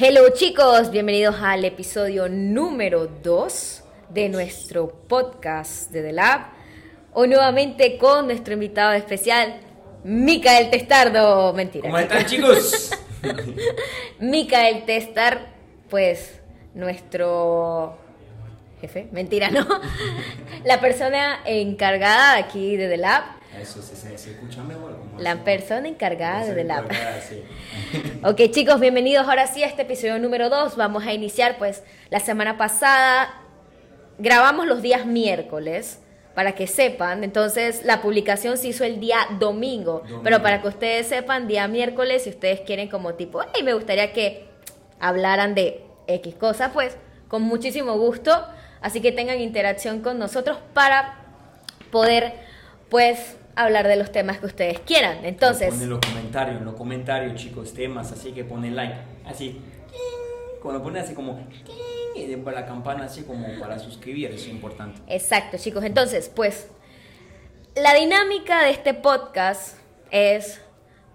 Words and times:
Hello 0.00 0.28
chicos, 0.32 0.92
bienvenidos 0.92 1.34
al 1.42 1.64
episodio 1.64 2.28
número 2.28 3.08
2 3.08 3.82
de 4.10 4.28
nuestro 4.28 4.92
podcast 5.08 5.90
de 5.90 6.02
The 6.02 6.12
Lab. 6.12 6.52
Hoy 7.14 7.26
nuevamente 7.26 7.98
con 7.98 8.26
nuestro 8.26 8.54
invitado 8.54 8.92
especial, 8.92 9.58
Micael 10.04 10.70
Testardo. 10.70 11.52
Mentira. 11.52 11.88
¿Cómo 11.88 11.98
están 11.98 12.24
chicos? 12.26 12.92
Micael 14.20 14.84
Testar, 14.84 15.48
pues 15.90 16.42
nuestro 16.74 17.98
jefe, 18.80 19.08
mentira, 19.10 19.50
¿no? 19.50 19.66
La 20.64 20.80
persona 20.80 21.40
encargada 21.44 22.36
aquí 22.36 22.76
de 22.76 22.88
The 22.88 22.98
Lab. 22.98 23.37
Eso 23.56 23.82
se, 23.82 23.96
se, 23.96 24.16
se 24.18 24.30
escucha 24.32 24.62
mejor. 24.62 24.96
como 24.98 25.20
La 25.20 25.32
eso. 25.32 25.44
persona 25.44 25.88
encargada 25.88 26.44
de. 26.52 26.60
Encargada, 26.60 27.20
sí. 27.20 27.42
Ok 28.24 28.50
chicos, 28.50 28.78
bienvenidos 28.78 29.26
ahora 29.26 29.46
sí 29.46 29.62
a 29.62 29.66
este 29.66 29.82
episodio 29.82 30.18
número 30.18 30.48
2. 30.50 30.76
Vamos 30.76 31.06
a 31.06 31.12
iniciar 31.12 31.58
pues 31.58 31.82
la 32.10 32.20
semana 32.20 32.56
pasada. 32.58 33.42
Grabamos 34.18 34.66
los 34.66 34.82
días 34.82 35.06
miércoles 35.06 36.00
para 36.34 36.52
que 36.52 36.66
sepan. 36.66 37.24
Entonces 37.24 37.84
la 37.84 38.00
publicación 38.02 38.58
se 38.58 38.68
hizo 38.68 38.84
el 38.84 39.00
día 39.00 39.18
domingo. 39.40 40.00
Domingo. 40.00 40.22
Pero 40.22 40.42
para 40.42 40.62
que 40.62 40.68
ustedes 40.68 41.06
sepan, 41.08 41.48
día 41.48 41.66
miércoles, 41.68 42.24
si 42.24 42.30
ustedes 42.30 42.60
quieren 42.60 42.88
como 42.88 43.14
tipo, 43.14 43.40
hey, 43.54 43.62
me 43.64 43.74
gustaría 43.74 44.12
que 44.12 44.46
hablaran 45.00 45.54
de 45.54 45.82
X 46.06 46.34
cosa, 46.34 46.72
pues 46.72 46.96
con 47.28 47.42
muchísimo 47.42 47.96
gusto. 47.96 48.46
Así 48.80 49.00
que 49.00 49.10
tengan 49.10 49.40
interacción 49.40 50.00
con 50.00 50.18
nosotros 50.18 50.58
para 50.74 51.24
poder 51.90 52.34
pues 52.88 53.36
hablar 53.58 53.88
de 53.88 53.96
los 53.96 54.12
temas 54.12 54.38
que 54.38 54.46
ustedes 54.46 54.78
quieran. 54.80 55.24
Entonces... 55.24 55.70
Ponen 55.70 55.90
los 55.90 56.00
comentarios, 56.00 56.58
en 56.58 56.64
los 56.64 56.74
comentarios 56.74 57.34
chicos, 57.34 57.74
temas, 57.74 58.12
así 58.12 58.32
que 58.32 58.44
ponen 58.44 58.76
like. 58.76 58.94
Así. 59.26 59.60
Cuando 60.62 60.82
ponen 60.82 61.02
así 61.02 61.14
como. 61.14 61.38
Y 62.14 62.26
después 62.26 62.54
la 62.54 62.66
campana 62.66 63.04
así 63.04 63.22
como 63.22 63.46
para 63.60 63.78
suscribir, 63.78 64.30
eso 64.30 64.46
es 64.46 64.48
importante. 64.48 65.00
Exacto, 65.06 65.56
chicos. 65.56 65.84
Entonces, 65.84 66.30
pues, 66.34 66.68
la 67.76 67.94
dinámica 67.94 68.64
de 68.64 68.70
este 68.70 68.94
podcast 68.94 69.76
es, 70.10 70.60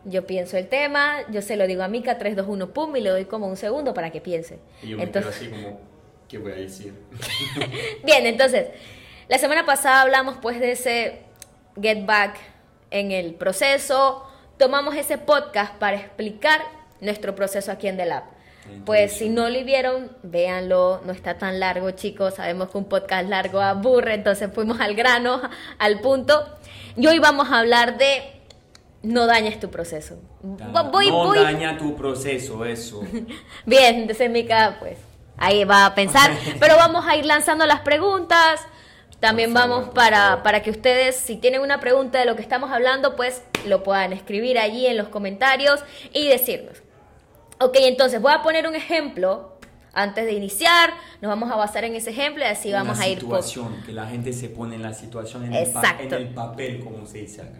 yo 0.06 0.25
pienso 0.25 0.58
el 0.58 0.68
tema, 0.68 1.30
yo 1.30 1.42
se 1.42 1.58
lo 1.58 1.68
digo 1.68 1.84
a 1.84 1.88
Mika, 1.88 2.18
3, 2.18 2.36
2, 2.36 2.46
1, 2.48 2.73
pum, 2.73 2.96
y 2.96 3.02
le 3.02 3.09
doy 3.09 3.25
como 3.25 3.48
un 3.48 3.58
segundo 3.58 3.94
para 3.94 4.12
que 4.12 4.22
piense. 4.22 4.59
Y 4.81 4.90
yo 4.90 4.98
me 4.98 5.03
Entonces, 5.03 5.38
quedo 5.38 5.56
así 5.56 5.64
como. 5.64 5.80
¿Qué 6.30 6.38
voy 6.38 6.52
a 6.53 6.56
decir? 6.56 6.94
bien, 8.03 8.25
entonces, 8.25 8.68
la 9.28 9.38
semana 9.38 9.66
pasada 9.66 10.02
hablamos 10.02 10.38
pues 10.42 10.59
de 10.59 10.72
ese 10.72 11.22
get 11.82 12.06
back 12.06 12.38
en 12.92 13.12
el 13.12 13.34
proceso, 13.34 14.24
tomamos 14.58 14.96
ese 14.96 15.18
podcast 15.18 15.74
para 15.76 15.98
explicar 15.98 16.62
nuestro 17.02 17.36
proceso 17.36 17.72
aquí 17.72 17.88
en 17.88 17.98
The 17.98 18.06
Lab. 18.06 18.24
Pues 18.86 19.14
si 19.18 19.30
no 19.30 19.50
lo 19.50 19.64
vieron, 19.66 20.10
véanlo, 20.24 21.02
no 21.06 21.12
está 21.12 21.38
tan 21.38 21.60
largo, 21.60 21.92
chicos. 21.92 22.36
Sabemos 22.36 22.70
que 22.70 22.78
un 22.78 22.86
podcast 22.86 23.28
largo 23.28 23.60
aburre, 23.60 24.14
entonces 24.14 24.50
fuimos 24.54 24.80
al 24.80 24.96
grano, 24.96 25.42
al 25.80 26.00
punto. 26.00 26.48
Y 26.96 27.06
hoy 27.08 27.20
vamos 27.20 27.50
a 27.52 27.60
hablar 27.60 27.98
de 27.98 28.24
no 29.02 29.26
dañes 29.28 29.60
tu 29.60 29.70
proceso. 29.70 30.18
Voy, 30.42 31.10
no 31.10 31.26
voy. 31.26 31.40
daña 31.40 31.78
tu 31.78 31.96
proceso, 31.96 32.64
eso. 32.64 33.04
Bien, 33.66 33.96
entonces 33.96 34.30
Mica, 34.30 34.78
pues 34.80 34.98
ahí 35.38 35.66
va 35.66 35.86
a 35.86 35.94
pensar. 35.94 36.32
Pero 36.60 36.78
vamos 36.78 37.06
a 37.06 37.18
ir 37.18 37.26
lanzando 37.26 37.66
las 37.66 37.82
preguntas. 37.82 38.62
También 39.24 39.54
vamos 39.54 39.88
para, 39.90 40.44
para 40.44 40.62
que 40.62 40.70
ustedes, 40.70 41.16
si 41.16 41.38
tienen 41.38 41.62
una 41.62 41.80
pregunta 41.80 42.20
de 42.20 42.26
lo 42.26 42.36
que 42.36 42.42
estamos 42.42 42.72
hablando, 42.72 43.16
pues 43.16 43.42
lo 43.66 43.82
puedan 43.82 44.12
escribir 44.12 44.60
allí 44.60 44.86
en 44.86 44.98
los 44.98 45.08
comentarios 45.08 45.80
y 46.12 46.28
decirnos. 46.28 46.84
Ok, 47.62 47.78
entonces 47.80 48.22
voy 48.22 48.34
a 48.34 48.42
poner 48.42 48.68
un 48.68 48.76
ejemplo 48.76 49.58
antes 49.94 50.26
de 50.26 50.34
iniciar. 50.34 50.90
Nos 51.22 51.30
vamos 51.30 51.50
a 51.50 51.56
basar 51.56 51.86
en 51.86 51.96
ese 51.96 52.10
ejemplo 52.10 52.44
y 52.44 52.48
así 52.48 52.74
vamos 52.74 53.00
a 53.00 53.08
ir. 53.08 53.20
po- 53.20 53.22
situación, 53.42 53.82
que 53.86 53.94
la 53.94 54.08
gente 54.08 54.34
se 54.34 54.50
pone 54.50 54.76
en 54.76 54.82
la 54.82 54.94
situación, 54.94 55.46
en, 55.46 55.54
el, 55.54 55.68
Exacto. 55.68 56.04
en 56.04 56.14
el 56.14 56.28
papel, 56.34 56.81
como 56.84 57.06
se 57.06 57.20
dice 57.20 57.42
acá. 57.44 57.59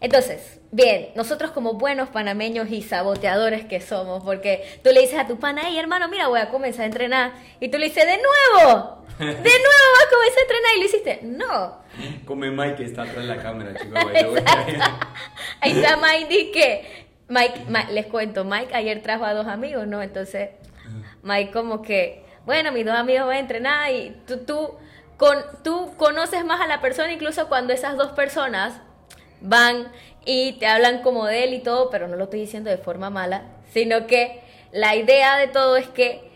Entonces, 0.00 0.60
bien, 0.70 1.10
nosotros 1.16 1.50
como 1.50 1.74
buenos 1.74 2.08
panameños 2.10 2.70
y 2.70 2.82
saboteadores 2.82 3.64
que 3.64 3.80
somos, 3.80 4.22
porque 4.22 4.64
tú 4.84 4.90
le 4.92 5.00
dices 5.00 5.18
a 5.18 5.26
tu 5.26 5.38
pana, 5.40 5.62
hey 5.66 5.76
hermano, 5.78 6.08
mira, 6.08 6.28
voy 6.28 6.38
a 6.40 6.50
comenzar 6.50 6.82
a 6.82 6.86
entrenar. 6.86 7.32
Y 7.58 7.68
tú 7.68 7.78
le 7.78 7.86
dices, 7.86 8.06
de 8.06 8.16
nuevo, 8.18 9.04
de 9.18 9.24
nuevo 9.34 9.34
vas 9.34 10.06
a 10.06 10.10
comenzar 10.14 10.38
a 10.38 10.42
entrenar. 10.42 10.76
Y 10.76 10.78
lo 10.80 10.84
hiciste, 10.86 11.20
no. 11.22 11.78
Como 12.26 12.44
el 12.44 12.52
Mike 12.52 12.76
que 12.76 12.84
está 12.84 13.02
atrás 13.02 13.16
de 13.16 13.24
la 13.34 13.42
cámara, 13.42 13.74
chicos. 13.74 13.98
Ahí 15.60 15.72
está 15.72 15.96
Mike, 15.96 16.26
di 16.28 16.52
que, 16.52 17.06
Mike, 17.28 17.64
Ma- 17.68 17.90
les 17.90 18.06
cuento, 18.06 18.44
Mike 18.44 18.74
ayer 18.74 19.02
trajo 19.02 19.24
a 19.24 19.34
dos 19.34 19.48
amigos, 19.48 19.86
¿no? 19.88 20.00
Entonces, 20.00 20.50
Mike 21.22 21.50
como 21.50 21.82
que, 21.82 22.24
bueno, 22.46 22.70
mis 22.70 22.86
dos 22.86 22.94
amigos 22.94 23.26
van 23.26 23.36
a 23.36 23.40
entrenar 23.40 23.92
y 23.92 24.16
tú, 24.26 24.38
tú, 24.44 24.74
con, 25.16 25.36
tú 25.64 25.92
conoces 25.96 26.44
más 26.44 26.60
a 26.60 26.68
la 26.68 26.80
persona 26.80 27.12
incluso 27.12 27.48
cuando 27.48 27.72
esas 27.72 27.96
dos 27.96 28.12
personas 28.12 28.80
van 29.40 29.88
y 30.24 30.52
te 30.54 30.66
hablan 30.66 31.02
como 31.02 31.26
de 31.26 31.44
él 31.44 31.54
y 31.54 31.60
todo, 31.60 31.90
pero 31.90 32.08
no 32.08 32.16
lo 32.16 32.24
estoy 32.24 32.40
diciendo 32.40 32.70
de 32.70 32.78
forma 32.78 33.10
mala, 33.10 33.44
sino 33.72 34.06
que 34.06 34.40
la 34.72 34.94
idea 34.96 35.36
de 35.38 35.48
todo 35.48 35.76
es 35.76 35.88
que 35.88 36.30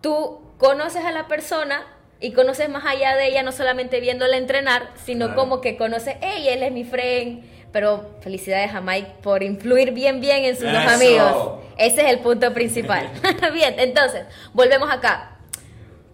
tú 0.00 0.40
conoces 0.58 1.04
a 1.04 1.12
la 1.12 1.28
persona 1.28 1.86
y 2.20 2.32
conoces 2.32 2.68
más 2.68 2.84
allá 2.84 3.16
de 3.16 3.28
ella, 3.28 3.42
no 3.42 3.52
solamente 3.52 4.00
viéndola 4.00 4.36
entrenar, 4.36 4.90
sino 5.04 5.26
Claro. 5.26 5.40
como 5.40 5.60
que 5.60 5.76
conoces, 5.76 6.16
hey, 6.20 6.48
él 6.48 6.62
es 6.62 6.72
mi 6.72 6.84
friend. 6.84 7.44
Pero 7.70 8.16
felicidades 8.22 8.74
a 8.74 8.80
Mike 8.80 9.16
por 9.22 9.42
influir 9.42 9.92
bien, 9.92 10.20
bien 10.22 10.42
en 10.44 10.56
sus 10.56 10.64
dos 10.64 10.86
amigos. 10.86 11.60
Ese 11.76 12.00
es 12.00 12.08
el 12.08 12.20
punto 12.20 12.54
principal. 12.54 13.10
bien, 13.52 13.74
entonces, 13.78 14.24
volvemos 14.54 14.90
acá. 14.90 15.36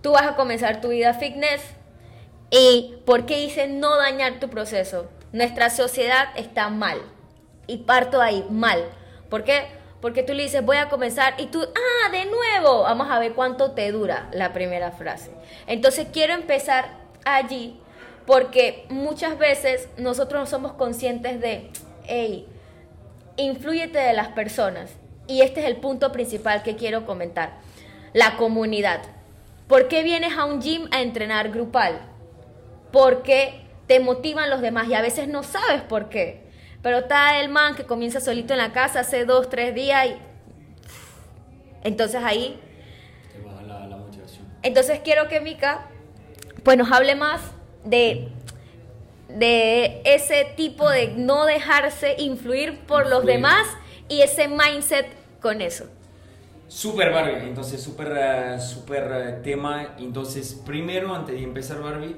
Tú 0.02 0.12
vas 0.12 0.26
a 0.26 0.34
comenzar 0.34 0.80
tu 0.80 0.88
vida 0.88 1.14
fitness 1.14 1.62
y 2.50 2.96
¿por 3.06 3.24
qué 3.24 3.36
dice 3.38 3.68
no 3.68 3.96
dañar 3.96 4.40
tu 4.40 4.50
proceso? 4.50 5.08
Nuestra 5.34 5.68
sociedad 5.68 6.28
está 6.36 6.68
mal. 6.68 7.02
Y 7.66 7.78
parto 7.78 8.22
ahí, 8.22 8.46
mal. 8.50 8.84
¿Por 9.28 9.42
qué? 9.42 9.66
Porque 10.00 10.22
tú 10.22 10.32
le 10.32 10.44
dices, 10.44 10.64
voy 10.64 10.76
a 10.76 10.88
comenzar 10.88 11.34
y 11.38 11.46
tú, 11.46 11.60
ah, 11.60 12.10
de 12.12 12.26
nuevo, 12.26 12.82
vamos 12.82 13.10
a 13.10 13.18
ver 13.18 13.32
cuánto 13.32 13.72
te 13.72 13.90
dura 13.90 14.28
la 14.32 14.52
primera 14.52 14.92
frase. 14.92 15.32
Entonces 15.66 16.06
quiero 16.12 16.34
empezar 16.34 16.84
allí 17.24 17.80
porque 18.26 18.86
muchas 18.90 19.36
veces 19.36 19.88
nosotros 19.96 20.40
no 20.40 20.46
somos 20.46 20.74
conscientes 20.74 21.40
de, 21.40 21.68
hey, 22.04 22.46
influyete 23.36 23.98
de 23.98 24.12
las 24.12 24.28
personas. 24.28 24.92
Y 25.26 25.40
este 25.40 25.62
es 25.62 25.66
el 25.66 25.78
punto 25.78 26.12
principal 26.12 26.62
que 26.62 26.76
quiero 26.76 27.06
comentar. 27.06 27.54
La 28.12 28.36
comunidad. 28.36 29.00
¿Por 29.66 29.88
qué 29.88 30.04
vienes 30.04 30.38
a 30.38 30.44
un 30.44 30.62
gym 30.62 30.86
a 30.92 31.02
entrenar 31.02 31.50
grupal? 31.50 31.98
Porque 32.92 33.63
te 33.86 34.00
motivan 34.00 34.50
los 34.50 34.60
demás 34.60 34.88
y 34.88 34.94
a 34.94 35.02
veces 35.02 35.28
no 35.28 35.42
sabes 35.42 35.82
por 35.82 36.08
qué. 36.08 36.44
Pero 36.82 36.98
está 36.98 37.40
el 37.40 37.48
man 37.48 37.74
que 37.74 37.84
comienza 37.84 38.20
solito 38.20 38.52
en 38.52 38.58
la 38.58 38.72
casa 38.72 39.00
hace 39.00 39.24
dos, 39.24 39.48
tres 39.48 39.74
días 39.74 40.06
y... 40.06 40.16
Entonces 41.82 42.22
ahí 42.22 42.58
Te 43.32 43.40
baja 43.46 43.62
la, 43.62 43.86
la 43.86 43.96
motivación. 43.96 44.46
entonces 44.62 45.00
quiero 45.04 45.28
que 45.28 45.40
Mika 45.40 45.88
pues 46.62 46.78
nos 46.78 46.90
hable 46.90 47.14
más 47.14 47.42
de, 47.84 48.28
de 49.28 50.00
ese 50.04 50.46
tipo 50.56 50.88
de 50.88 51.08
no 51.08 51.44
dejarse 51.44 52.16
influir 52.18 52.80
por 52.86 53.08
los 53.08 53.26
demás 53.26 53.66
y 54.08 54.22
ese 54.22 54.48
mindset 54.48 55.06
con 55.40 55.60
eso. 55.60 55.84
Super 56.68 57.12
Barbie, 57.12 57.46
entonces 57.46 57.82
super, 57.82 58.12
eh, 58.16 58.58
super 58.58 59.12
eh, 59.12 59.32
tema. 59.42 59.94
Entonces, 59.98 60.60
primero, 60.66 61.14
antes 61.14 61.34
de 61.34 61.42
empezar 61.42 61.80
Barbie, 61.80 62.16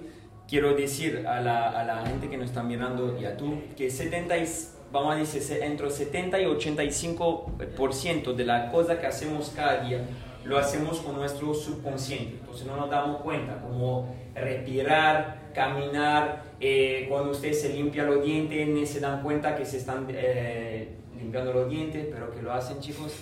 quiero 0.48 0.74
decir 0.74 1.26
a 1.26 1.40
la, 1.40 1.68
a 1.68 1.84
la 1.84 2.06
gente 2.06 2.28
que 2.28 2.36
nos 2.36 2.46
está 2.46 2.62
mirando 2.62 3.18
y 3.20 3.24
a 3.24 3.36
tú 3.36 3.58
que 3.76 3.90
70 3.90 4.36
y, 4.38 4.48
vamos 4.92 5.14
a 5.14 5.18
decir, 5.18 5.42
entre 5.62 5.90
70 5.90 6.40
y 6.40 6.44
85% 6.44 8.34
de 8.34 8.44
la 8.44 8.70
cosa 8.70 9.00
que 9.00 9.06
hacemos 9.06 9.52
cada 9.54 9.82
día 9.82 10.06
lo 10.46 10.58
hacemos 10.58 11.00
con 11.00 11.16
nuestro 11.16 11.53
subconsciente. 11.53 12.36
Entonces 12.41 12.66
no 12.66 12.76
nos 12.76 12.88
damos 12.88 13.21
cuenta, 13.22 13.60
como 13.60 14.15
respirar, 14.34 15.50
caminar, 15.53 16.44
eh, 16.60 17.06
cuando 17.09 17.32
ustedes 17.32 17.60
se 17.60 17.71
limpian 17.71 18.06
los 18.06 18.24
dientes, 18.24 18.68
ni 18.68 18.86
se 18.86 19.00
dan 19.00 19.22
cuenta 19.22 19.56
que 19.56 19.65
se 19.65 19.78
están 19.78 20.06
eh, 20.10 20.88
limpiando 21.18 21.53
los 21.53 21.68
dientes, 21.68 22.06
pero 22.10 22.30
que 22.30 22.42
lo 22.42 22.53
hacen 22.53 22.80
chicos. 22.80 23.12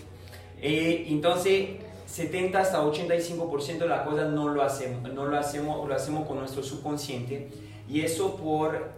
Eh, 0.61 1.07
entonces, 1.09 1.71
70 2.15 2.61
hasta 2.61 2.81
85% 2.81 3.79
de 3.79 3.89
las 3.89 4.03
cosas 4.03 4.31
no 4.31 4.49
lo 4.49 4.63
hacemos, 4.63 5.13
no 5.13 5.25
lo 5.27 5.37
hacemos, 5.37 5.89
lo 5.89 5.93
hacemos 5.93 6.29
con 6.29 6.39
nuestro 6.39 6.63
subconsciente 6.63 7.49
y 7.89 8.03
eso 8.03 8.37
por 8.37 8.93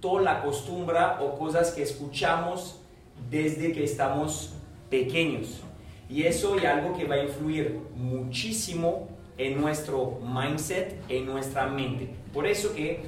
toda 0.00 0.22
la 0.22 0.42
costumbre 0.42 0.96
o 1.20 1.38
cosas 1.38 1.72
que 1.72 1.82
escuchamos 1.82 2.80
desde 3.28 3.72
que 3.72 3.84
estamos 3.84 4.54
pequeños. 4.88 5.60
Y 6.08 6.22
eso 6.22 6.56
es 6.56 6.64
algo 6.64 6.96
que 6.96 7.04
va 7.04 7.16
a 7.16 7.22
influir 7.22 7.78
muchísimo 7.94 9.06
en 9.36 9.60
nuestro 9.60 10.18
mindset, 10.22 10.98
en 11.10 11.26
nuestra 11.26 11.66
mente. 11.66 12.14
Por 12.32 12.46
eso 12.46 12.72
que 12.74 13.02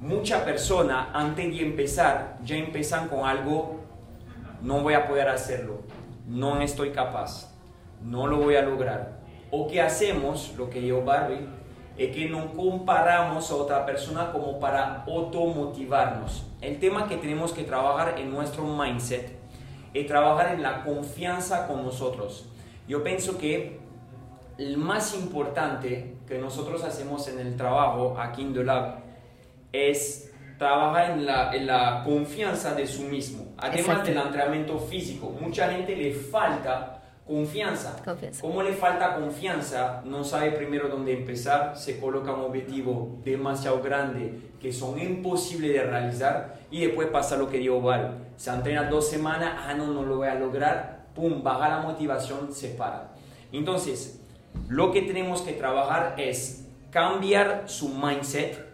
muchas 0.00 0.42
personas 0.42 1.08
antes 1.14 1.50
de 1.50 1.62
empezar 1.62 2.38
ya 2.44 2.56
empiezan 2.56 3.08
con 3.08 3.26
algo, 3.26 3.80
no 4.60 4.82
voy 4.82 4.92
a 4.92 5.08
poder 5.08 5.30
hacerlo, 5.30 5.80
no 6.28 6.60
estoy 6.60 6.90
capaz, 6.90 7.51
no 8.04 8.26
lo 8.26 8.38
voy 8.38 8.56
a 8.56 8.62
lograr. 8.62 9.20
O 9.50 9.68
que 9.68 9.80
hacemos, 9.80 10.54
lo 10.56 10.70
que 10.70 10.80
dijo 10.80 11.02
Barbie, 11.02 11.46
es 11.96 12.14
que 12.14 12.28
no 12.28 12.52
comparamos 12.52 13.50
a 13.50 13.54
otra 13.54 13.84
persona 13.84 14.32
como 14.32 14.58
para 14.58 15.04
automotivarnos. 15.04 16.46
El 16.60 16.78
tema 16.78 17.08
que 17.08 17.16
tenemos 17.16 17.52
que 17.52 17.64
trabajar 17.64 18.18
en 18.18 18.30
nuestro 18.30 18.64
mindset 18.64 19.32
es 19.92 20.06
trabajar 20.06 20.54
en 20.54 20.62
la 20.62 20.82
confianza 20.84 21.66
con 21.66 21.84
nosotros. 21.84 22.48
Yo 22.88 23.02
pienso 23.02 23.36
que 23.36 23.78
el 24.58 24.78
más 24.78 25.14
importante 25.14 26.16
que 26.26 26.38
nosotros 26.38 26.82
hacemos 26.82 27.28
en 27.28 27.38
el 27.40 27.56
trabajo 27.56 28.16
aquí 28.18 28.42
en 28.42 28.54
The 28.54 28.64
Lab 28.64 28.98
es 29.72 30.32
trabajar 30.58 31.10
en 31.10 31.26
la, 31.26 31.54
en 31.54 31.66
la 31.66 32.02
confianza 32.04 32.74
de 32.74 32.86
su 32.86 33.02
mismo, 33.02 33.52
además 33.58 34.04
del 34.04 34.16
entrenamiento 34.16 34.78
físico. 34.78 35.34
Mucha 35.40 35.70
gente 35.70 35.96
le 35.96 36.12
falta 36.12 37.01
confianza. 37.26 37.96
confianza. 38.04 38.40
Como 38.40 38.62
le 38.62 38.72
falta 38.72 39.14
confianza, 39.14 40.02
no 40.04 40.24
sabe 40.24 40.52
primero 40.52 40.88
dónde 40.88 41.12
empezar, 41.12 41.76
se 41.76 41.98
coloca 41.98 42.32
un 42.32 42.42
objetivo 42.42 43.18
demasiado 43.24 43.80
grande 43.80 44.52
que 44.60 44.72
son 44.72 45.00
imposibles 45.00 45.72
de 45.72 45.82
realizar 45.82 46.60
y 46.70 46.84
después 46.84 47.08
pasa 47.08 47.36
lo 47.36 47.48
que 47.48 47.58
dijo 47.58 47.80
Val. 47.80 48.18
Se 48.36 48.50
entrena 48.50 48.84
dos 48.84 49.08
semanas, 49.08 49.54
ah, 49.66 49.74
no, 49.74 49.86
no 49.86 50.02
lo 50.02 50.16
voy 50.16 50.28
a 50.28 50.34
lograr, 50.34 51.06
pum, 51.14 51.42
baja 51.42 51.68
la 51.68 51.78
motivación, 51.80 52.52
se 52.52 52.70
para. 52.70 53.12
Entonces, 53.52 54.20
lo 54.68 54.92
que 54.92 55.02
tenemos 55.02 55.42
que 55.42 55.52
trabajar 55.52 56.14
es 56.16 56.66
cambiar 56.90 57.64
su 57.66 57.88
mindset, 57.88 58.66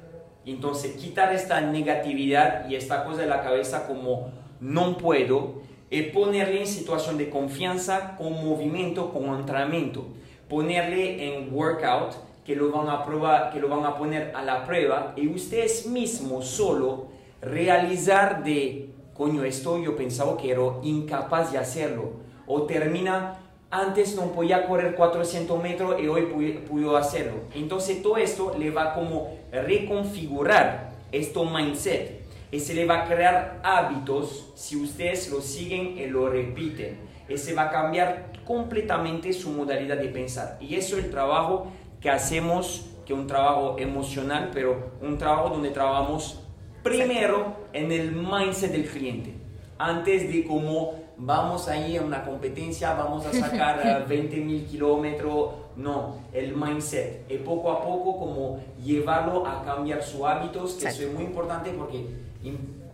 entonces 0.44 0.96
quitar 0.96 1.32
esta 1.32 1.60
negatividad 1.60 2.68
y 2.68 2.76
esta 2.76 3.04
cosa 3.04 3.20
de 3.20 3.26
la 3.26 3.42
cabeza 3.42 3.86
como 3.86 4.30
no 4.60 4.96
puedo, 4.98 5.62
y 5.90 6.02
ponerle 6.02 6.60
en 6.60 6.66
situación 6.66 7.16
de 7.18 7.30
confianza 7.30 8.16
con 8.16 8.32
movimiento, 8.44 9.12
con 9.12 9.24
entrenamiento, 9.38 10.04
ponerle 10.48 11.36
en 11.36 11.54
workout 11.54 12.14
que 12.44 12.56
lo 12.56 12.70
van 12.70 12.88
a 12.88 13.04
probar, 13.04 13.52
que 13.52 13.60
lo 13.60 13.68
van 13.68 13.84
a 13.84 13.96
poner 13.96 14.32
a 14.34 14.42
la 14.42 14.64
prueba 14.64 15.12
y 15.16 15.28
ustedes 15.28 15.86
mismos 15.86 16.46
solo 16.46 17.08
realizar 17.40 18.42
de 18.42 18.88
coño 19.14 19.44
esto 19.44 19.78
yo 19.78 19.96
pensaba 19.96 20.36
que 20.36 20.50
era 20.50 20.62
incapaz 20.82 21.52
de 21.52 21.58
hacerlo 21.58 22.12
o 22.46 22.62
termina 22.62 23.38
antes 23.70 24.16
no 24.16 24.32
podía 24.32 24.66
correr 24.66 24.94
400 24.94 25.62
metros 25.62 26.00
y 26.00 26.08
hoy 26.08 26.22
pudo 26.66 26.96
hacerlo. 26.96 27.34
Entonces 27.54 28.02
todo 28.02 28.16
esto 28.16 28.54
le 28.58 28.70
va 28.70 28.94
como 28.94 29.36
reconfigurar 29.52 30.92
esto 31.12 31.44
mindset 31.44 32.17
y 32.50 32.60
se 32.60 32.74
le 32.74 32.86
va 32.86 33.02
a 33.02 33.04
crear 33.06 33.60
hábitos 33.62 34.50
si 34.54 34.76
ustedes 34.76 35.30
lo 35.30 35.40
siguen 35.40 35.98
y 35.98 36.06
lo 36.06 36.28
repiten. 36.28 36.98
Y 37.28 37.36
se 37.36 37.54
va 37.54 37.64
a 37.64 37.70
cambiar 37.70 38.32
completamente 38.44 39.32
su 39.32 39.50
modalidad 39.50 39.98
de 39.98 40.08
pensar. 40.08 40.56
Y 40.60 40.74
eso 40.76 40.96
es 40.96 41.04
el 41.04 41.10
trabajo 41.10 41.70
que 42.00 42.08
hacemos, 42.08 42.86
que 43.04 43.12
es 43.12 43.18
un 43.18 43.26
trabajo 43.26 43.76
emocional, 43.78 44.50
pero 44.52 44.92
un 45.02 45.18
trabajo 45.18 45.50
donde 45.50 45.70
trabajamos 45.70 46.40
primero 46.82 47.56
en 47.72 47.92
el 47.92 48.12
mindset 48.12 48.72
del 48.72 48.86
cliente. 48.86 49.34
Antes 49.78 50.32
de 50.32 50.44
cómo 50.44 50.94
vamos 51.18 51.68
a 51.68 51.76
ir 51.76 52.00
a 52.00 52.02
una 52.02 52.24
competencia, 52.24 52.94
vamos 52.94 53.26
a 53.26 53.32
sacar 53.32 54.06
20 54.08 54.36
mil 54.38 54.64
kilómetros. 54.66 55.50
No, 55.76 56.16
el 56.32 56.56
mindset. 56.56 57.30
Y 57.30 57.36
poco 57.38 57.70
a 57.70 57.82
poco 57.82 58.18
como 58.18 58.60
llevarlo 58.82 59.46
a 59.46 59.62
cambiar 59.62 60.02
sus 60.02 60.22
hábitos, 60.22 60.74
que 60.74 60.88
eso 60.88 61.02
es 61.02 61.12
muy 61.12 61.24
importante 61.24 61.70
porque 61.70 62.06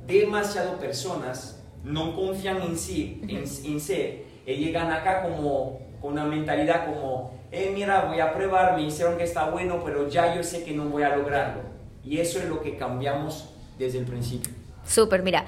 demasiadas 0.07 0.79
personas 0.79 1.63
no 1.83 2.15
confían 2.17 2.63
en 2.63 2.77
sí, 2.77 3.21
en, 3.23 3.39
en 3.39 3.81
sí, 3.81 4.23
y 4.47 4.55
llegan 4.55 4.91
acá 4.91 5.23
como 5.23 5.81
con 6.01 6.13
una 6.13 6.25
mentalidad 6.25 6.87
como, 6.87 7.33
eh, 7.51 7.73
mira, 7.75 8.05
voy 8.05 8.21
a 8.21 8.35
probar, 8.35 8.77
me 8.77 8.83
hicieron 8.83 9.17
que 9.17 9.25
está 9.25 9.49
bueno, 9.49 9.83
pero 9.85 10.09
ya 10.09 10.35
yo 10.35 10.43
sé 10.43 10.65
que 10.65 10.73
no 10.73 10.85
voy 10.85 11.03
a 11.03 11.17
lograrlo. 11.17 11.63
Y 12.05 12.19
eso 12.19 12.39
es 12.39 12.47
lo 12.47 12.61
que 12.61 12.77
cambiamos 12.77 13.49
desde 13.79 13.99
el 13.99 14.05
principio. 14.05 14.53
Súper, 14.87 15.23
mira, 15.23 15.47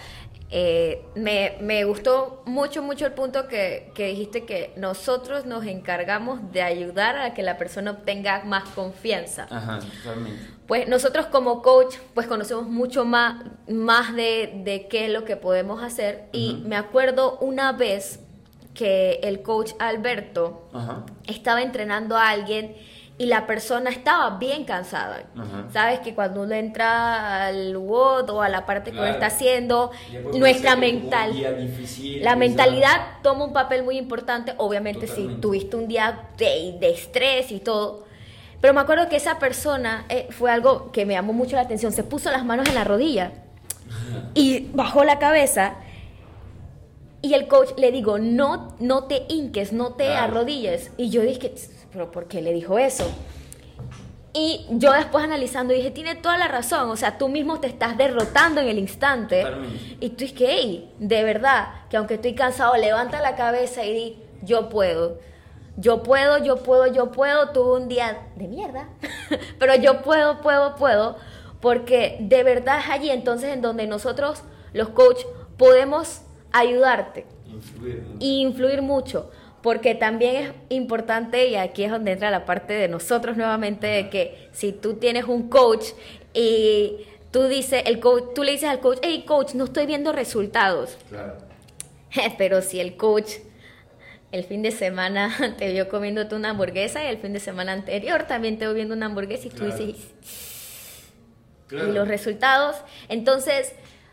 eh, 0.50 1.04
me, 1.16 1.56
me, 1.60 1.84
gustó 1.84 2.42
mucho, 2.46 2.82
mucho 2.82 3.04
el 3.06 3.12
punto 3.12 3.48
que, 3.48 3.90
que, 3.94 4.06
dijiste 4.08 4.44
que 4.44 4.72
nosotros 4.76 5.44
nos 5.44 5.64
encargamos 5.66 6.52
de 6.52 6.62
ayudar 6.62 7.16
a 7.18 7.34
que 7.34 7.42
la 7.42 7.58
persona 7.58 7.90
obtenga 7.90 8.44
más 8.44 8.68
confianza. 8.70 9.48
Ajá, 9.50 9.80
totalmente. 9.80 10.56
Pues 10.68 10.88
nosotros 10.88 11.26
como 11.26 11.62
coach, 11.62 11.96
pues 12.14 12.26
conocemos 12.26 12.68
mucho 12.68 13.04
más, 13.04 13.44
más 13.68 14.14
de, 14.14 14.60
de 14.64 14.86
qué 14.88 15.06
es 15.06 15.12
lo 15.12 15.24
que 15.24 15.36
podemos 15.36 15.82
hacer. 15.82 16.28
Y 16.32 16.62
me 16.64 16.76
acuerdo 16.76 17.38
una 17.38 17.72
vez 17.72 18.20
que 18.74 19.20
el 19.22 19.42
coach 19.42 19.72
Alberto 19.78 20.68
estaba 21.26 21.62
entrenando 21.62 22.16
a 22.16 22.28
alguien 22.28 22.76
y 23.18 23.26
la 23.26 23.46
persona 23.46 23.90
estaba 23.90 24.38
bien 24.38 24.64
cansada. 24.64 25.24
Sabes 25.72 26.00
que 26.00 26.14
cuando 26.14 26.42
uno 26.42 26.54
entra 26.54 27.46
al 27.46 27.76
WOD 27.76 28.28
o 28.30 28.42
a 28.42 28.48
la 28.48 28.66
parte 28.66 28.90
que 28.90 28.98
uno 28.98 29.06
está 29.06 29.26
haciendo, 29.26 29.90
nuestra 30.34 30.76
mental, 30.76 31.32
la 32.20 32.36
mentalidad 32.36 33.00
toma 33.22 33.44
un 33.46 33.52
papel 33.54 33.84
muy 33.84 33.96
importante, 33.96 34.54
obviamente 34.58 35.06
si 35.06 35.28
tuviste 35.40 35.76
un 35.76 35.88
día 35.88 36.28
de, 36.36 36.76
de, 36.78 36.90
estrés 36.90 37.52
y 37.52 37.60
todo. 37.60 38.04
Pero 38.60 38.74
me 38.74 38.80
acuerdo 38.80 39.08
que 39.08 39.16
esa 39.16 39.38
persona 39.38 40.04
eh, 40.08 40.28
fue 40.30 40.50
algo 40.50 40.92
que 40.92 41.06
me 41.06 41.14
llamó 41.14 41.32
mucho 41.32 41.56
la 41.56 41.62
atención, 41.62 41.92
se 41.92 42.04
puso 42.04 42.30
las 42.30 42.44
manos 42.44 42.68
en 42.68 42.74
la 42.74 42.84
rodilla 42.84 43.32
y 44.34 44.68
bajó 44.72 45.04
la 45.04 45.18
cabeza 45.18 45.76
y 47.22 47.34
el 47.34 47.48
coach 47.48 47.70
le 47.76 47.90
digo, 47.92 48.18
no, 48.18 48.76
no 48.78 49.04
te 49.04 49.24
hinques, 49.28 49.72
no 49.72 49.94
te 49.94 50.14
arrodilles. 50.14 50.92
Y 50.96 51.10
yo 51.10 51.22
dije, 51.22 51.54
pero 51.96 52.10
¿por 52.10 52.26
qué 52.28 52.42
le 52.42 52.52
dijo 52.52 52.78
eso? 52.78 53.10
Y 54.34 54.66
yo 54.68 54.92
después 54.92 55.24
analizando 55.24 55.72
dije, 55.72 55.90
tiene 55.90 56.14
toda 56.14 56.36
la 56.36 56.46
razón, 56.46 56.90
o 56.90 56.96
sea, 56.96 57.16
tú 57.16 57.30
mismo 57.30 57.58
te 57.58 57.68
estás 57.68 57.96
derrotando 57.96 58.60
en 58.60 58.68
el 58.68 58.78
instante. 58.78 59.46
Y 59.98 60.10
tú 60.10 60.24
dices, 60.24 60.38
hey, 60.38 60.92
de 60.98 61.24
verdad, 61.24 61.68
que 61.88 61.96
aunque 61.96 62.14
estoy 62.14 62.34
cansado, 62.34 62.76
levanta 62.76 63.22
la 63.22 63.34
cabeza 63.34 63.82
y 63.86 63.94
di, 63.94 64.22
yo 64.42 64.68
puedo. 64.68 65.20
Yo 65.78 66.02
puedo, 66.02 66.36
yo 66.36 66.56
puedo, 66.56 66.86
yo 66.86 67.12
puedo. 67.12 67.48
Tuve 67.52 67.80
un 67.80 67.88
día 67.88 68.28
de 68.36 68.46
mierda, 68.46 68.90
pero 69.58 69.74
yo 69.76 70.02
puedo, 70.02 70.42
puedo, 70.42 70.76
puedo. 70.76 71.16
Porque 71.62 72.18
de 72.20 72.42
verdad 72.42 72.80
es 72.80 72.90
allí 72.90 73.08
entonces 73.08 73.54
en 73.54 73.62
donde 73.62 73.86
nosotros, 73.86 74.42
los 74.74 74.90
coaches, 74.90 75.26
podemos 75.56 76.20
ayudarte. 76.52 77.24
Influir. 77.46 78.04
Y 78.18 78.42
influir 78.42 78.82
mucho 78.82 79.30
porque 79.66 79.96
también 79.96 80.36
es 80.36 80.52
importante, 80.68 81.48
y 81.48 81.56
aquí 81.56 81.82
es 81.82 81.90
donde 81.90 82.12
entra 82.12 82.30
la 82.30 82.44
parte 82.44 82.72
de 82.72 82.86
nosotros 82.86 83.36
nuevamente, 83.36 83.88
de 83.88 84.08
que 84.10 84.48
si 84.52 84.70
tú 84.70 84.94
tienes 84.94 85.24
un 85.24 85.48
coach 85.48 85.86
y 86.32 86.98
tú, 87.32 87.48
dices, 87.48 87.82
el 87.84 87.98
coach, 87.98 88.26
tú 88.32 88.44
le 88.44 88.52
dices 88.52 88.68
al 88.68 88.78
coach, 88.78 88.98
hey 89.02 89.24
coach, 89.26 89.54
no 89.54 89.64
estoy 89.64 89.86
viendo 89.86 90.12
resultados. 90.12 90.96
Claro. 91.08 91.38
Pero 92.38 92.62
si 92.62 92.78
el 92.78 92.96
coach 92.96 93.38
el 94.30 94.44
fin 94.44 94.62
de 94.62 94.70
semana 94.70 95.36
te 95.58 95.72
vio 95.72 95.88
comiéndote 95.88 96.36
una 96.36 96.50
hamburguesa 96.50 97.02
y 97.02 97.08
el 97.08 97.18
fin 97.18 97.32
de 97.32 97.40
semana 97.40 97.72
anterior 97.72 98.22
también 98.28 98.60
te 98.60 98.66
vio 98.66 98.74
viendo 98.74 98.94
una 98.94 99.06
hamburguesa 99.06 99.48
y 99.48 99.50
tú 99.50 99.64
dices, 99.64 99.96
y 101.72 101.92
los 101.92 102.06
resultados, 102.06 102.76
entonces 103.08 103.72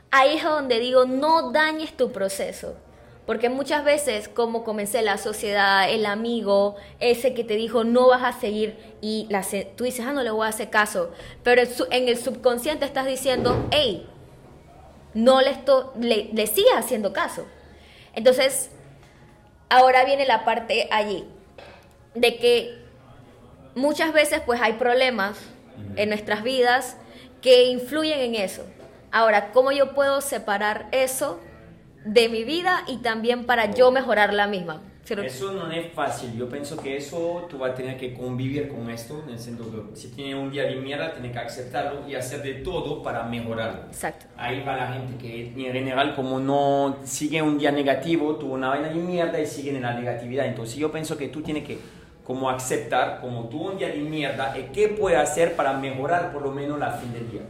ahí 0.10 0.38
es 0.38 0.44
donde 0.44 0.80
digo, 0.80 1.06
no 1.06 1.52
dañes 1.52 1.96
tu 1.96 2.12
proceso. 2.12 2.76
Porque 3.26 3.50
muchas 3.50 3.86
veces, 3.86 4.28
como 4.28 4.64
comencé 4.66 5.02
la 5.02 5.18
sociedad, 5.18 5.90
el 5.90 6.06
amigo, 6.06 6.76
ese 7.00 7.34
que 7.34 7.46
te 7.46 7.56
dijo 7.56 7.86
no 7.86 8.08
vas 8.08 8.24
a 8.24 8.38
seguir 8.38 8.78
y 9.02 9.28
la, 9.30 9.46
tú 9.78 9.86
dices, 9.86 10.06
ah, 10.06 10.12
no 10.12 10.24
le 10.24 10.32
voy 10.32 10.46
a 10.46 10.50
hacer 10.50 10.70
caso. 10.70 11.12
Pero 11.42 11.62
en 11.92 12.10
el 12.10 12.18
subconsciente 12.18 12.84
estás 12.86 13.06
diciendo, 13.06 13.68
hey, 13.72 14.10
no 15.14 15.40
le, 15.42 15.58
le, 16.00 16.30
le 16.34 16.48
sigas 16.48 16.76
haciendo 16.76 17.14
caso. 17.14 17.46
Entonces, 18.14 18.72
ahora 19.70 20.04
viene 20.04 20.26
la 20.26 20.44
parte 20.44 20.90
allí, 20.92 21.26
de 22.16 22.38
que 22.38 22.78
muchas 23.74 24.14
veces 24.14 24.42
pues 24.46 24.62
hay 24.62 24.74
problemas 24.74 25.38
en 25.96 26.10
nuestras 26.10 26.44
vidas 26.44 26.98
que 27.42 27.66
influyen 27.66 28.20
en 28.20 28.36
eso. 28.36 28.66
Ahora, 29.12 29.52
¿cómo 29.52 29.72
yo 29.72 29.94
puedo 29.94 30.22
separar 30.22 30.88
eso? 30.92 31.40
De 32.06 32.30
mi 32.30 32.44
vida 32.44 32.84
y 32.88 32.98
también 32.98 33.46
para 33.46 33.72
yo 33.72 33.92
mejorar 33.92 34.34
la 34.34 34.48
misma. 34.48 34.82
Eso 35.10 35.52
no 35.52 35.70
es 35.70 35.92
fácil. 35.92 36.34
Yo 36.38 36.48
pienso 36.48 36.78
que 36.78 36.96
eso 36.96 37.46
tú 37.50 37.58
vas 37.58 37.72
a 37.72 37.76
tener 37.76 37.98
que 37.98 38.14
convivir 38.14 38.70
con 38.70 38.90
esto, 38.90 39.22
en 39.28 39.34
el 39.34 39.40
sentido 39.40 39.90
que 39.90 39.96
si 39.98 40.08
tiene 40.10 40.34
un 40.34 40.50
día 40.50 40.64
de 40.64 40.78
mierda, 40.78 41.12
tienes 41.12 41.34
que 41.34 41.40
aceptarlo 41.40 42.08
y 42.08 42.16
hacer 42.16 42.42
de 42.42 42.54
todo 42.56 43.04
para 43.04 43.24
mejorarlo. 43.24 43.82
Exacto. 43.88 44.28
Ahí 44.38 44.64
va 44.66 44.78
la 44.78 44.94
gente 44.94 45.18
que 45.18 45.48
en 45.48 45.74
general 45.74 46.16
como 46.16 46.40
no 46.40 47.00
sigue 47.04 47.42
un 47.42 47.58
día 47.58 47.72
negativo, 47.72 48.38
tuvo 48.38 48.54
una 48.54 48.70
vaina 48.70 48.88
de 48.88 48.96
mierda 48.96 49.42
y 49.42 49.46
sigue 49.46 49.76
en 49.76 49.82
la 49.82 49.94
negatividad. 49.94 50.46
Entonces 50.46 50.78
yo 50.78 50.90
pienso 50.90 51.18
que 51.18 51.28
tú 51.28 51.42
tienes 51.42 51.66
que 51.66 51.78
como 52.24 52.50
aceptar 52.50 53.20
como 53.20 53.50
tuvo 53.50 53.72
un 53.72 53.78
día 53.78 53.90
de 53.90 53.98
mierda 53.98 54.58
y 54.58 54.72
qué 54.72 54.88
puede 54.88 55.18
hacer 55.18 55.58
para 55.58 55.74
mejorar 55.74 56.32
por 56.32 56.42
lo 56.42 56.52
menos 56.52 56.80
la 56.80 56.92
fin 56.92 57.12
del 57.12 57.30
día. 57.30 57.42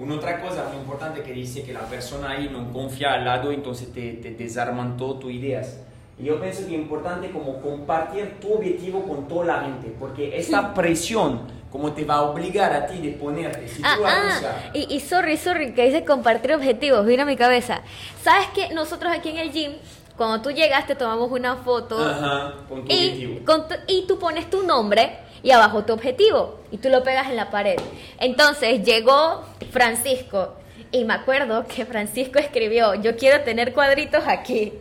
Una 0.00 0.14
otra 0.14 0.40
cosa 0.40 0.64
muy 0.68 0.78
importante 0.78 1.22
que 1.22 1.32
dice 1.32 1.62
que 1.62 1.74
la 1.74 1.80
persona 1.80 2.30
ahí 2.30 2.48
no 2.50 2.72
confía 2.72 3.12
al 3.12 3.24
lado, 3.26 3.52
entonces 3.52 3.92
te, 3.92 4.14
te 4.14 4.30
desarman 4.30 4.96
todas 4.96 5.20
tus 5.20 5.30
ideas. 5.30 5.76
Y 6.18 6.24
yo 6.24 6.40
pienso 6.40 6.66
que 6.66 6.74
es 6.74 6.80
importante 6.80 7.30
como 7.30 7.60
compartir 7.60 8.40
tu 8.40 8.54
objetivo 8.54 9.02
con 9.02 9.28
toda 9.28 9.44
la 9.44 9.60
gente, 9.64 9.94
porque 9.98 10.38
esta 10.38 10.72
presión 10.72 11.42
como 11.70 11.92
te 11.92 12.04
va 12.04 12.14
a 12.14 12.22
obligar 12.22 12.72
a 12.72 12.86
ti 12.86 12.98
de 12.98 13.10
ponerte. 13.10 13.68
Si 13.68 13.82
ah, 13.84 13.94
tú 13.96 14.02
ah, 14.06 14.70
y, 14.74 14.92
y 14.92 15.00
sorry, 15.00 15.36
sorry, 15.36 15.72
que 15.72 15.84
dice 15.84 16.04
compartir 16.04 16.52
objetivos, 16.54 17.04
mira 17.04 17.24
mi 17.24 17.36
cabeza. 17.36 17.82
¿Sabes 18.22 18.48
que 18.48 18.74
nosotros 18.74 19.12
aquí 19.14 19.28
en 19.28 19.38
el 19.38 19.52
gym 19.52 19.72
cuando 20.16 20.42
tú 20.42 20.50
llegaste 20.50 20.94
tomamos 20.96 21.30
una 21.30 21.56
foto 21.56 21.98
Ajá, 21.98 22.54
con 22.68 22.84
tu 22.84 22.92
y, 22.92 23.40
y 23.86 24.06
tú 24.06 24.18
pones 24.18 24.50
tu 24.50 24.62
nombre 24.64 25.29
y 25.42 25.50
abajo 25.50 25.84
tu 25.84 25.92
objetivo 25.92 26.60
y 26.70 26.78
tú 26.78 26.88
lo 26.88 27.02
pegas 27.02 27.28
en 27.28 27.36
la 27.36 27.50
pared. 27.50 27.78
Entonces 28.18 28.82
llegó 28.84 29.44
Francisco 29.70 30.56
y 30.92 31.04
me 31.04 31.14
acuerdo 31.14 31.66
que 31.66 31.86
Francisco 31.86 32.38
escribió, 32.38 32.94
yo 32.94 33.16
quiero 33.16 33.42
tener 33.42 33.72
cuadritos 33.72 34.24
aquí 34.26 34.72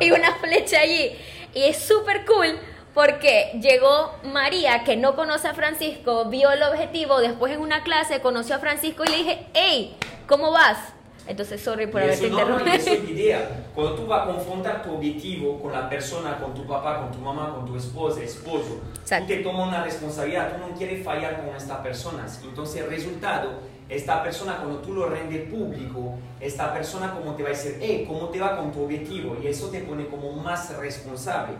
y 0.00 0.10
una 0.10 0.34
flecha 0.36 0.80
allí. 0.80 1.12
Y 1.54 1.64
es 1.64 1.78
súper 1.78 2.24
cool 2.24 2.58
porque 2.94 3.58
llegó 3.60 4.14
María, 4.24 4.84
que 4.84 4.96
no 4.96 5.14
conoce 5.16 5.48
a 5.48 5.54
Francisco, 5.54 6.26
vio 6.26 6.50
el 6.50 6.62
objetivo, 6.62 7.20
después 7.20 7.52
en 7.52 7.60
una 7.60 7.82
clase 7.82 8.20
conoció 8.20 8.56
a 8.56 8.58
Francisco 8.58 9.04
y 9.04 9.10
le 9.10 9.16
dije, 9.18 9.46
hey, 9.54 9.96
¿cómo 10.26 10.52
vas? 10.52 10.78
Entonces, 11.26 11.60
sorry 11.60 11.86
por 11.86 12.02
haberte 12.02 12.26
interrumpido. 12.26 12.66
No, 12.66 12.72
es 12.72 12.86
idea. 13.08 13.66
Cuando 13.74 13.94
tú 13.94 14.06
vas 14.06 14.22
a 14.22 14.32
confrontar 14.32 14.82
tu 14.82 14.94
objetivo 14.94 15.60
con 15.60 15.72
la 15.72 15.88
persona, 15.88 16.38
con 16.38 16.52
tu 16.52 16.66
papá, 16.66 17.00
con 17.00 17.12
tu 17.12 17.18
mamá, 17.18 17.54
con 17.54 17.66
tu 17.66 17.76
esposa, 17.76 18.22
esposo, 18.22 18.80
tú 19.08 19.26
te 19.26 19.36
tomas 19.36 19.68
una 19.68 19.84
responsabilidad, 19.84 20.52
tú 20.52 20.68
no 20.68 20.76
quieres 20.76 21.04
fallar 21.04 21.44
con 21.44 21.54
estas 21.54 21.78
personas. 21.78 22.40
Entonces, 22.42 22.82
el 22.82 22.90
resultado, 22.90 23.50
esta 23.88 24.22
persona 24.22 24.56
cuando 24.56 24.78
tú 24.78 24.94
lo 24.94 25.08
rendes 25.08 25.48
público, 25.48 26.14
esta 26.40 26.72
persona 26.72 27.12
como 27.12 27.34
te 27.34 27.42
va 27.42 27.50
a 27.50 27.52
decir, 27.52 27.78
hey, 27.80 28.04
¿cómo 28.06 28.28
te 28.28 28.40
va 28.40 28.56
con 28.56 28.72
tu 28.72 28.82
objetivo? 28.82 29.36
Y 29.42 29.46
eso 29.46 29.68
te 29.68 29.80
pone 29.80 30.06
como 30.06 30.32
más 30.32 30.76
responsable. 30.76 31.54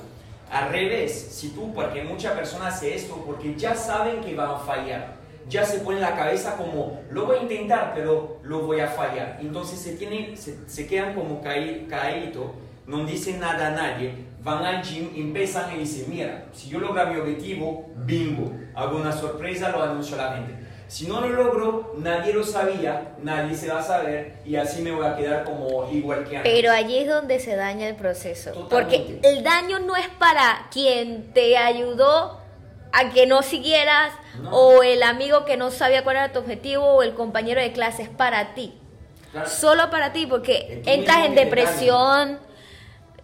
Al 0.51 0.71
revés, 0.71 1.13
si 1.13 1.51
tú, 1.51 1.73
porque 1.73 2.03
muchas 2.03 2.35
personas 2.35 2.75
hacen 2.75 2.93
esto 2.93 3.23
porque 3.25 3.55
ya 3.55 3.75
saben 3.75 4.21
que 4.21 4.35
van 4.35 4.51
a 4.51 4.57
fallar 4.57 5.22
ya 5.49 5.65
se 5.65 5.81
pone 5.81 6.01
la 6.01 6.17
cabeza 6.17 6.57
como, 6.57 7.01
lo 7.11 7.27
voy 7.27 7.37
a 7.39 7.43
intentar, 7.43 7.93
pero 7.95 8.39
lo 8.43 8.61
voy 8.61 8.81
a 8.81 8.89
fallar. 8.89 9.39
Entonces 9.41 9.79
se, 9.79 9.93
tienen, 9.93 10.37
se, 10.37 10.87
quedan 10.87 11.15
como 11.15 11.41
caídos, 11.43 12.51
no 12.87 13.05
dicen 13.05 13.41
nada 13.41 13.69
a 13.69 13.71
nadie, 13.71 14.15
van 14.43 14.65
al 14.65 14.83
gym, 14.83 15.11
empiezan 15.15 15.75
y 15.75 15.81
dicen, 15.81 16.07
mira, 16.09 16.47
si 16.53 16.69
yo 16.69 16.81
logro 16.81 17.07
mi 17.07 17.17
objetivo, 17.19 17.91
bingo, 17.97 18.53
hago 18.75 18.97
una 18.97 19.13
sorpresa, 19.13 19.71
lo 19.71 19.83
anuncio 19.83 20.21
a 20.21 20.27
la 20.27 20.37
gente. 20.37 20.63
Si 20.93 21.07
no 21.07 21.23
lo 21.23 21.29
logro, 21.31 21.95
nadie 21.97 22.35
lo 22.35 22.45
sabía, 22.45 23.15
nadie 23.23 23.57
se 23.57 23.69
va 23.69 23.81
a 23.81 23.83
saber 23.83 24.35
y 24.45 24.57
así 24.57 24.83
me 24.83 24.91
voy 24.91 25.07
a 25.07 25.17
quedar 25.17 25.45
como 25.45 25.89
igual 25.91 26.25
que 26.25 26.37
antes. 26.37 26.53
Pero 26.53 26.71
allí 26.71 26.99
es 26.99 27.09
donde 27.09 27.41
se 27.41 27.57
daña 27.57 27.89
el 27.89 27.97
proceso. 27.97 28.69
Porque 28.69 29.19
el 29.23 29.43
daño 29.43 29.79
no 29.79 29.97
es 29.97 30.09
para 30.19 30.69
quien 30.71 31.33
te 31.33 31.57
ayudó 31.57 32.42
a 32.93 33.11
que 33.11 33.27
no 33.27 33.43
siguieras 33.43 34.13
o 34.51 34.83
el 34.83 35.03
amigo 35.03 35.45
que 35.45 35.57
no 35.57 35.71
sabía 35.71 36.05
cuál 36.05 36.17
era 36.17 36.33
tu 36.33 36.39
objetivo 36.39 36.85
o 36.85 37.03
el 37.03 37.15
compañero 37.15 37.61
de 37.61 37.73
clase, 37.73 38.03
es 38.03 38.09
para 38.09 38.55
ti. 38.55 38.79
Solo 39.47 39.91
para 39.91 40.13
ti, 40.13 40.27
porque 40.27 40.83
entras 40.85 41.25
en 41.25 41.35
depresión, 41.35 42.39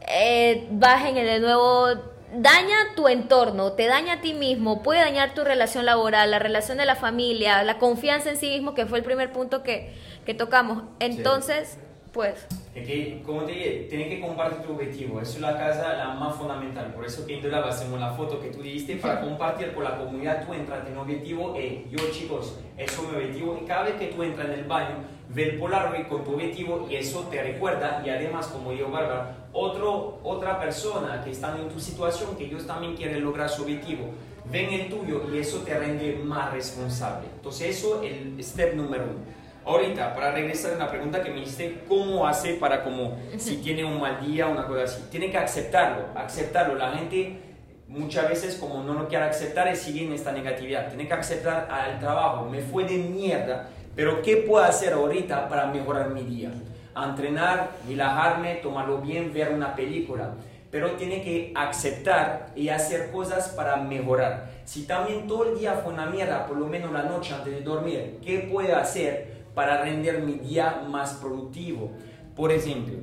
eh, 0.09 0.67
vas 0.71 1.05
en 1.05 1.19
el 1.19 1.43
nuevo, 1.43 1.89
daña 2.33 2.77
tu 2.97 3.09
entorno, 3.09 3.73
te 3.73 3.87
daña 3.87 4.15
a 4.15 4.21
ti 4.23 4.33
mismo, 4.33 4.83
puede 4.83 5.01
dañar 5.01 5.35
tu 5.35 5.45
relación 5.45 5.85
laboral, 5.85 6.31
la 6.31 6.39
relación 6.39 6.79
de 6.79 6.87
la 6.87 6.97
familia, 6.97 7.63
la 7.63 7.79
confianza 7.79 8.31
en 8.31 8.39
sí 8.39 8.49
mismo, 8.49 8.73
que 8.75 8.87
fue 8.87 8.99
el 8.99 9.05
primer 9.05 9.33
punto 9.33 9.63
que, 9.63 9.95
que 10.25 10.33
tocamos. 10.33 10.85
Entonces, 10.99 11.77
pues 12.13 12.47
que, 12.85 13.23
como 13.25 13.43
te 13.43 13.53
dije, 13.53 13.87
tienes 13.89 14.09
que 14.09 14.21
compartir 14.21 14.63
tu 14.67 14.73
objetivo. 14.73 15.21
Eso 15.21 15.37
es 15.37 15.41
la 15.41 15.57
casa 15.57 15.95
la 15.95 16.15
más 16.15 16.37
fundamental. 16.37 16.93
Por 16.95 17.05
eso 17.05 17.27
que 17.27 17.39
en 17.39 17.51
la 17.51 17.61
hacemos 17.61 17.99
la 17.99 18.13
foto 18.13 18.41
que 18.41 18.49
tú 18.49 18.63
diste 18.63 18.97
para 18.97 19.21
compartir 19.21 19.73
con 19.73 19.85
la 19.85 19.97
comunidad. 19.97 20.47
Tú 20.47 20.55
entras 20.55 20.87
en 20.87 20.97
objetivo. 20.97 21.55
Eh, 21.57 21.87
yo, 21.91 21.99
chicos, 22.11 22.59
eso 22.77 23.03
es 23.03 23.09
mi 23.09 23.17
objetivo. 23.17 23.59
Y 23.63 23.67
cada 23.67 23.85
vez 23.85 23.95
que 23.95 24.07
tú 24.09 24.23
entras 24.23 24.49
en 24.49 24.55
el 24.55 24.65
baño, 24.65 24.97
ve 25.29 25.51
el 25.51 25.59
Polaroid 25.59 26.07
con 26.07 26.25
tu 26.25 26.35
objetivo 26.35 26.87
y 26.91 26.97
eso 26.97 27.29
te 27.31 27.43
recuerda. 27.43 28.03
Y 28.05 28.11
además, 28.11 28.47
como 28.49 28.73
dijo 28.73 28.91
Bárbara, 28.91 29.49
otro, 29.53 30.19
otra 30.23 30.61
persona 30.61 31.23
que 31.25 31.31
está 31.31 31.57
en 31.59 31.69
tu 31.69 31.81
situación, 31.81 32.37
que 32.37 32.45
ellos 32.45 32.67
también 32.67 32.97
quieren 32.97 33.25
lograr 33.25 33.49
su 33.49 33.63
objetivo, 33.63 34.11
ven 34.51 34.73
el 34.73 34.89
tuyo 34.89 35.23
y 35.33 35.39
eso 35.39 35.59
te 35.59 35.79
rende 35.79 36.21
más 36.25 36.53
responsable. 36.53 37.29
Entonces, 37.37 37.77
eso 37.77 38.03
es 38.03 38.13
el 38.13 38.43
step 38.43 38.75
número 38.75 39.05
uno. 39.05 39.38
Ahorita, 39.69 40.15
para 40.15 40.31
regresar 40.31 40.73
a 40.73 40.77
la 40.77 40.91
pregunta 40.91 41.23
que 41.23 41.29
me 41.29 41.41
hiciste, 41.41 41.83
¿cómo 41.87 42.27
hace 42.27 42.55
para 42.55 42.83
como 42.83 43.19
si 43.37 43.59
tiene 43.59 43.85
un 43.85 44.01
mal 44.01 44.19
día 44.27 44.47
una 44.47 44.67
cosa 44.67 44.85
así? 44.85 45.03
Tiene 45.11 45.31
que 45.31 45.37
aceptarlo, 45.37 46.07
aceptarlo. 46.15 46.75
La 46.77 46.93
gente 46.93 47.39
muchas 47.87 48.31
veces 48.31 48.55
como 48.55 48.83
no 48.83 48.95
lo 48.95 49.09
quiere 49.09 49.27
aceptar 49.27 49.77
sigue 49.77 50.07
en 50.07 50.15
esta 50.15 50.33
negatividad. 50.33 50.89
Tiene 50.89 51.07
que 51.07 51.13
aceptar 51.13 51.69
al 51.71 52.01
trabajo, 52.01 52.47
me 52.47 52.63
fue 52.63 52.85
de 52.85 52.97
mierda, 52.97 53.69
pero 53.95 54.23
¿qué 54.23 54.39
puedo 54.39 54.65
hacer 54.65 54.95
ahorita 54.95 55.51
para 55.51 55.67
mejorar 55.67 56.09
mi 56.15 56.23
día? 56.23 56.51
entrenar, 56.97 57.73
relajarme, 57.87 58.55
tomarlo 58.57 59.03
bien, 59.03 59.35
ver 59.35 59.53
una 59.53 59.77
película. 59.77 60.31
Pero 60.71 60.93
tiene 60.93 61.23
que 61.23 61.53
aceptar 61.55 62.49
y 62.57 62.71
hacer 62.71 63.11
cosas 63.11 63.51
para 63.51 63.77
mejorar. 63.77 64.51
Si 64.65 64.87
también 64.87 65.27
todo 65.27 65.45
el 65.45 65.59
día 65.59 65.75
fue 65.75 65.93
una 65.93 66.07
mierda, 66.07 66.47
por 66.47 66.57
lo 66.57 66.67
menos 66.67 66.91
la 66.91 67.05
noche 67.05 67.35
antes 67.35 67.55
de 67.55 67.61
dormir, 67.61 68.19
¿qué 68.25 68.49
puede 68.51 68.73
hacer 68.73 69.38
para 69.59 69.83
render 69.83 70.23
mi 70.23 70.35
día 70.35 70.85
más 70.89 71.15
productivo. 71.15 71.91
Por 72.37 72.53
ejemplo, 72.53 72.95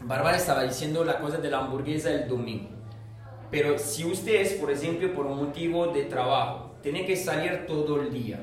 Bárbara 0.00 0.38
estaba 0.38 0.62
diciendo 0.62 1.04
la 1.04 1.18
cosa 1.18 1.36
de 1.36 1.50
la 1.50 1.58
hamburguesa 1.58 2.10
el 2.14 2.26
domingo. 2.26 2.70
Pero 3.50 3.78
si 3.78 4.06
ustedes, 4.06 4.54
por 4.54 4.70
ejemplo, 4.70 5.12
por 5.12 5.26
un 5.26 5.36
motivo 5.36 5.88
de 5.88 6.04
trabajo, 6.04 6.76
tiene 6.82 7.04
que 7.04 7.14
salir 7.14 7.66
todo 7.66 8.00
el 8.00 8.10
día, 8.10 8.40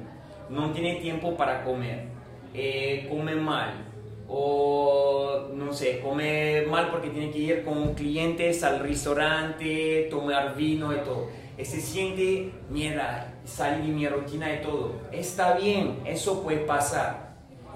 no 0.47 0.71
tiene 0.73 0.97
tiempo 0.97 1.35
para 1.35 1.63
comer, 1.63 2.05
eh, 2.53 3.07
come 3.09 3.33
mal, 3.33 3.83
o 4.27 5.47
no 5.55 5.73
sé, 5.73 6.01
come 6.01 6.67
mal 6.69 6.91
porque 6.91 7.09
tiene 7.09 7.31
que 7.31 7.39
ir 7.39 7.63
con 7.63 7.95
clientes 7.95 8.63
al 8.63 8.79
restaurante, 8.79 10.07
tomar 10.11 10.55
vino 10.55 10.93
y 10.93 10.97
todo. 10.97 11.29
Se 11.57 11.81
siente, 11.81 12.51
mierda, 12.69 13.33
salir 13.43 13.85
de 13.85 13.91
mi 13.91 14.07
rutina 14.07 14.53
y 14.53 14.61
todo. 14.61 14.91
Está 15.11 15.55
bien, 15.55 15.99
eso 16.05 16.43
puede 16.43 16.59
pasar 16.59 17.22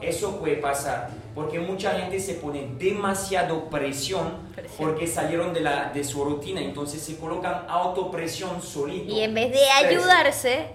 eso 0.01 0.39
puede 0.39 0.57
pasar 0.57 1.09
porque 1.37 1.59
mucha 1.59 1.91
gente 1.91 2.19
se 2.19 2.33
pone 2.33 2.67
demasiado 2.79 3.69
presión, 3.69 4.39
porque 4.75 5.05
salieron 5.05 5.53
de, 5.53 5.61
la, 5.61 5.91
de 5.93 6.03
su 6.03 6.25
rutina, 6.25 6.59
entonces 6.59 6.99
se 6.99 7.15
colocan 7.17 7.65
autopresión 7.67 8.59
solito. 8.59 9.13
Y 9.13 9.21
en 9.21 9.35
vez 9.35 9.51
de 9.51 9.69
ayudarse, 9.69 10.65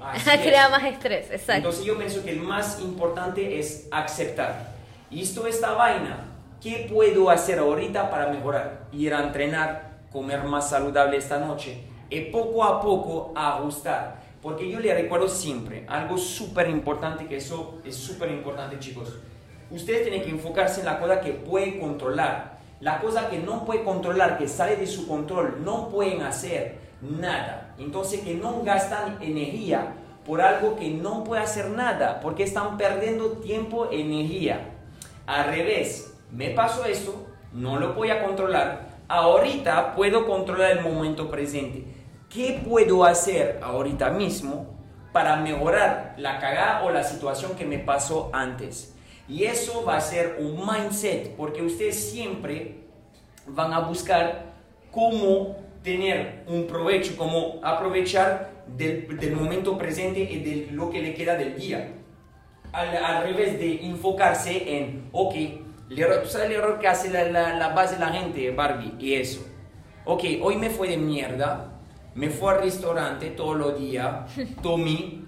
crea 0.41 0.69
más 0.69 0.85
estrés. 0.85 1.33
Exacto. 1.33 1.55
Entonces 1.55 1.85
yo 1.85 1.99
pienso 1.99 2.23
que 2.23 2.31
el 2.31 2.39
más 2.39 2.81
importante 2.81 3.59
es 3.59 3.89
aceptar. 3.91 4.73
Y 5.11 5.23
esto 5.23 5.49
esta 5.49 5.73
vaina, 5.73 6.29
¿qué 6.63 6.89
puedo 6.89 7.29
hacer 7.29 7.59
ahorita 7.59 8.09
para 8.09 8.29
mejorar? 8.29 8.83
Ir 8.93 9.13
a 9.15 9.25
entrenar, 9.25 9.99
comer 10.13 10.45
más 10.45 10.71
saludable 10.71 11.17
esta 11.17 11.41
noche 11.41 11.83
y 12.09 12.21
poco 12.27 12.63
a 12.63 12.81
poco 12.81 13.33
ajustar. 13.35 14.22
Porque 14.43 14.69
yo 14.69 14.81
le 14.81 14.93
recuerdo 14.93 15.29
siempre 15.29 15.85
algo 15.89 16.19
súper 16.19 16.69
importante, 16.69 17.27
que 17.27 17.37
eso 17.37 17.79
es 17.85 17.95
súper 17.95 18.33
importante 18.33 18.77
chicos. 18.81 19.21
Ustedes 19.71 20.03
tienen 20.03 20.23
que 20.23 20.31
enfocarse 20.31 20.81
en 20.81 20.87
la 20.87 20.99
cosa 20.99 21.21
que 21.21 21.31
pueden 21.31 21.79
controlar. 21.79 22.59
La 22.81 23.01
cosa 23.01 23.31
que 23.31 23.39
no 23.39 23.65
puede 23.65 23.85
controlar, 23.85 24.39
que 24.39 24.49
sale 24.49 24.75
de 24.75 24.89
su 24.89 25.07
control, 25.07 25.63
no 25.65 25.89
pueden 25.89 26.23
hacer 26.23 26.79
nada. 27.01 27.73
Entonces 27.79 28.21
que 28.23 28.35
no 28.35 28.63
gastan 28.65 29.19
energía 29.23 29.95
por 30.27 30.41
algo 30.41 30.75
que 30.75 30.91
no 30.91 31.23
puede 31.23 31.43
hacer 31.43 31.71
nada, 31.71 32.21
porque 32.21 32.43
están 32.43 32.77
perdiendo 32.77 33.39
tiempo, 33.39 33.89
energía. 33.93 34.71
Al 35.25 35.47
revés, 35.47 36.15
me 36.33 36.51
pasó 36.51 36.85
esto, 36.85 37.27
no 37.53 37.79
lo 37.79 37.95
voy 37.95 38.11
a 38.11 38.25
controlar. 38.25 38.89
Ahorita 39.07 39.95
puedo 39.95 40.27
controlar 40.27 40.73
el 40.73 40.81
momento 40.81 41.31
presente 41.31 42.02
¿qué 42.33 42.63
puedo 42.67 43.05
hacer 43.05 43.61
ahorita 43.63 44.11
mismo 44.11 44.67
para 45.13 45.37
mejorar 45.37 46.15
la 46.17 46.39
cagada 46.39 46.85
o 46.85 46.91
la 46.91 47.05
situación 47.05 47.55
que 47.55 47.65
me 47.65 47.79
pasó 47.79 48.31
antes? 48.33 48.95
Y 49.29 49.45
eso 49.45 49.85
va 49.85 49.97
a 49.97 50.01
ser 50.01 50.39
un 50.41 50.67
mindset, 50.67 51.37
porque 51.37 51.63
ustedes 51.63 52.11
siempre 52.11 52.85
van 53.47 53.73
a 53.73 53.81
buscar 53.81 54.53
cómo 54.91 55.57
tener 55.83 56.45
un 56.47 56.67
provecho, 56.67 57.17
cómo 57.17 57.61
aprovechar 57.63 58.51
del, 58.67 59.35
momento 59.35 59.77
presente 59.77 60.21
y 60.21 60.39
de 60.41 60.73
lo 60.73 60.91
que 60.91 61.01
le 61.01 61.15
queda 61.15 61.37
del 61.37 61.57
día. 61.57 61.93
Al, 62.73 63.23
revés 63.25 63.59
de 63.59 63.85
enfocarse 63.85 64.79
en, 64.79 65.09
ok, 65.13 65.35
el 65.91 65.99
error, 65.99 66.27
¿sabes 66.27 66.49
el 66.49 66.57
error 66.57 66.79
que 66.79 66.89
hace 66.89 67.11
la, 67.11 67.25
la, 67.25 67.55
la 67.57 67.69
base 67.69 67.95
de 67.95 68.01
la 68.01 68.09
gente, 68.09 68.51
Barbie? 68.51 68.95
Y 68.99 69.15
eso. 69.15 69.47
Ok, 70.05 70.25
hoy 70.41 70.57
me 70.57 70.71
fue 70.71 70.89
de 70.89 70.97
mierda, 70.97 71.72
me 72.15 72.31
fui 72.31 72.49
al 72.49 72.63
restaurante 72.63 73.31
todos 73.31 73.57
los 73.57 73.79
días, 73.79 74.31
tomé, 74.63 75.23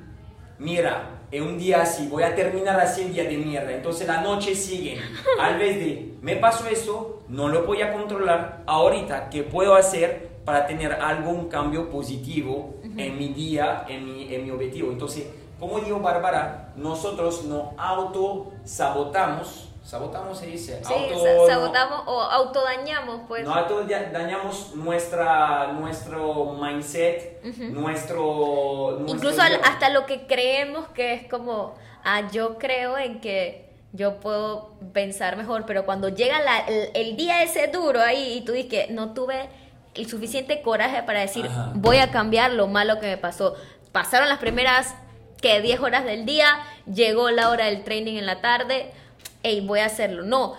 mira, 0.59 1.14
en 1.31 1.43
un 1.43 1.59
día 1.59 1.83
así, 1.83 2.07
voy 2.07 2.23
a 2.23 2.35
terminar 2.35 2.79
así 2.79 3.03
el 3.03 3.12
día 3.12 3.25
de 3.25 3.37
mierda. 3.37 3.73
Entonces 3.73 4.07
la 4.07 4.21
noche 4.21 4.55
sigue. 4.55 5.00
Al 5.41 5.59
vez 5.59 5.76
de, 5.76 6.14
me 6.23 6.37
pasó 6.37 6.67
esto, 6.69 7.25
no 7.29 7.49
lo 7.49 7.64
voy 7.64 7.83
a 7.83 7.93
controlar. 7.93 8.62
Ahorita, 8.67 9.31
¿qué 9.31 9.43
puedo 9.43 9.75
hacer 9.75 10.38
para 10.45 10.67
tener 10.67 10.93
algo, 10.93 11.31
un 11.31 11.49
cambio 11.49 11.91
positivo 11.91 12.76
en 12.97 13.19
mi 13.19 13.29
día, 13.29 13.85
en 13.88 14.05
mi, 14.05 14.33
en 14.33 14.45
mi 14.45 14.50
objetivo? 14.50 14.93
Entonces, 14.93 15.26
como 15.59 15.81
dijo 15.81 15.99
Bárbara, 15.99 16.73
nosotros 16.76 17.45
nos 17.47 17.69
auto-sabotamos. 17.79 19.74
¿Sabotamos 19.85 20.38
se 20.38 20.47
dice? 20.47 20.81
Sí, 20.83 20.95
Auto- 21.12 21.47
sabotamos 21.47 22.03
o 22.07 22.21
autodañamos, 22.23 23.21
pues. 23.29 23.45
no 23.45 23.55
auto 23.55 23.85
dañamos 23.85 24.75
nuestra, 24.75 25.73
nuestro 25.73 26.55
mindset, 26.61 27.43
nuestro, 27.45 28.97
nuestro 28.99 29.07
Incluso 29.09 29.43
al- 29.43 29.61
hasta 29.62 29.91
lo 29.91 30.07
que 30.07 30.26
creemos 30.26 30.88
que 30.95 31.12
es 31.12 31.29
como, 31.29 31.75
ah, 32.03 32.23
yo 32.33 32.57
creo 32.59 32.97
en 32.97 33.21
que 33.21 33.69
yo 33.93 34.21
puedo 34.21 34.73
pensar 34.95 35.37
mejor, 35.37 35.67
pero 35.67 35.85
cuando 35.85 36.09
llega 36.09 36.41
la- 36.41 36.61
el, 36.61 36.91
el 36.95 37.17
día 37.17 37.43
ese 37.43 37.69
duro 37.69 38.00
ahí 38.00 38.38
y 38.38 38.41
tú 38.45 38.53
dices 38.53 38.71
que 38.71 38.93
no 38.93 39.12
tuve 39.12 39.49
el 39.95 40.09
suficiente 40.09 40.62
coraje 40.62 41.03
para 41.03 41.21
decir, 41.21 41.47
Ajá. 41.47 41.73
voy 41.75 41.99
a 41.99 42.11
cambiar 42.11 42.53
lo 42.53 42.67
malo 42.69 42.99
que 43.00 43.07
me 43.07 43.19
pasó. 43.19 43.55
Pasaron 43.93 44.29
las 44.31 44.38
primeras, 44.38 44.95
que 45.41 45.61
10 45.61 45.79
horas 45.81 46.05
del 46.07 46.25
día, 46.25 46.49
llegó 46.93 47.31
la 47.31 47.50
hora 47.50 47.67
del 47.67 47.85
training 47.85 48.17
en 48.17 48.25
la 48.25 48.41
tarde, 48.41 48.91
hey, 49.45 49.65
voy 49.65 49.79
a 49.79 49.87
hacerlo. 49.87 50.25
No, 50.25 50.55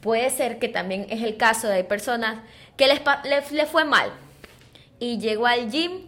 puede 0.00 0.30
ser 0.30 0.60
que 0.60 0.68
también 0.68 1.06
es 1.10 1.22
el 1.22 1.36
caso 1.36 1.66
de 1.68 1.82
personas 1.82 2.38
que 2.76 2.86
les, 2.86 3.00
les, 3.24 3.50
les 3.50 3.68
fue 3.68 3.84
mal 3.84 4.10
y 5.00 5.18
llegó 5.18 5.46
al 5.46 5.70
gym, 5.70 6.02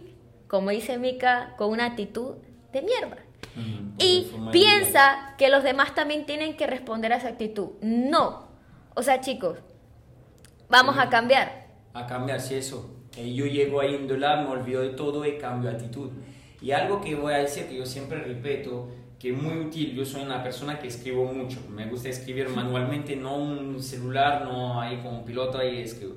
como 0.47 0.69
dice 0.69 0.97
Mika, 0.97 1.53
con 1.57 1.71
una 1.71 1.85
actitud 1.87 2.35
de 2.71 2.81
mierda. 2.81 3.17
Ujú, 3.55 3.93
Y 3.97 4.31
piensa 4.51 5.33
que 5.37 5.49
los 5.49 5.63
demás 5.63 5.93
también 5.95 6.25
tienen 6.25 6.55
que 6.55 6.67
responder 6.67 7.11
a 7.11 7.17
esa 7.17 7.29
actitud. 7.29 7.71
No. 7.81 8.47
O 8.95 9.03
sea, 9.03 9.19
chicos, 9.19 9.57
vamos 10.69 10.95
Sí. 10.95 11.01
a 11.01 11.09
cambiar. 11.09 11.67
a 11.93 12.05
cambiar, 12.05 12.39
si 12.39 12.53
eso. 12.55 12.93
Eh, 13.17 13.33
yo 13.33 13.47
llego 13.47 13.81
ahí 13.81 13.95
en 13.95 14.07
Dola, 14.07 14.37
me 14.43 14.49
olvido 14.49 14.83
de 14.83 14.89
todo 14.89 15.25
y 15.25 15.39
cambio 15.39 15.71
de 15.71 15.77
actitud. 15.77 16.11
Y 16.61 16.69
algo 16.71 17.01
que 17.01 17.15
voy 17.15 17.33
a 17.33 17.37
decir, 17.37 17.67
que 17.67 17.75
yo 17.75 17.85
siempre 17.87 18.19
repito, 18.19 18.87
que 19.19 19.31
muy 19.31 19.57
útil, 19.65 19.95
yo 19.95 20.05
soy 20.05 20.21
una 20.21 20.43
persona 20.43 20.79
que 20.79 20.87
escribo 20.87 21.25
mucho, 21.25 21.59
me 21.69 21.87
gusta 21.87 22.09
escribir 22.09 22.49
manualmente, 22.49 23.15
no 23.15 23.37
un 23.37 23.81
celular, 23.81 24.43
no 24.43 24.79
ahí 24.79 24.97
con 24.97 25.15
un 25.15 25.25
piloto 25.25 25.57
ahí 25.57 25.79
escribo. 25.79 26.15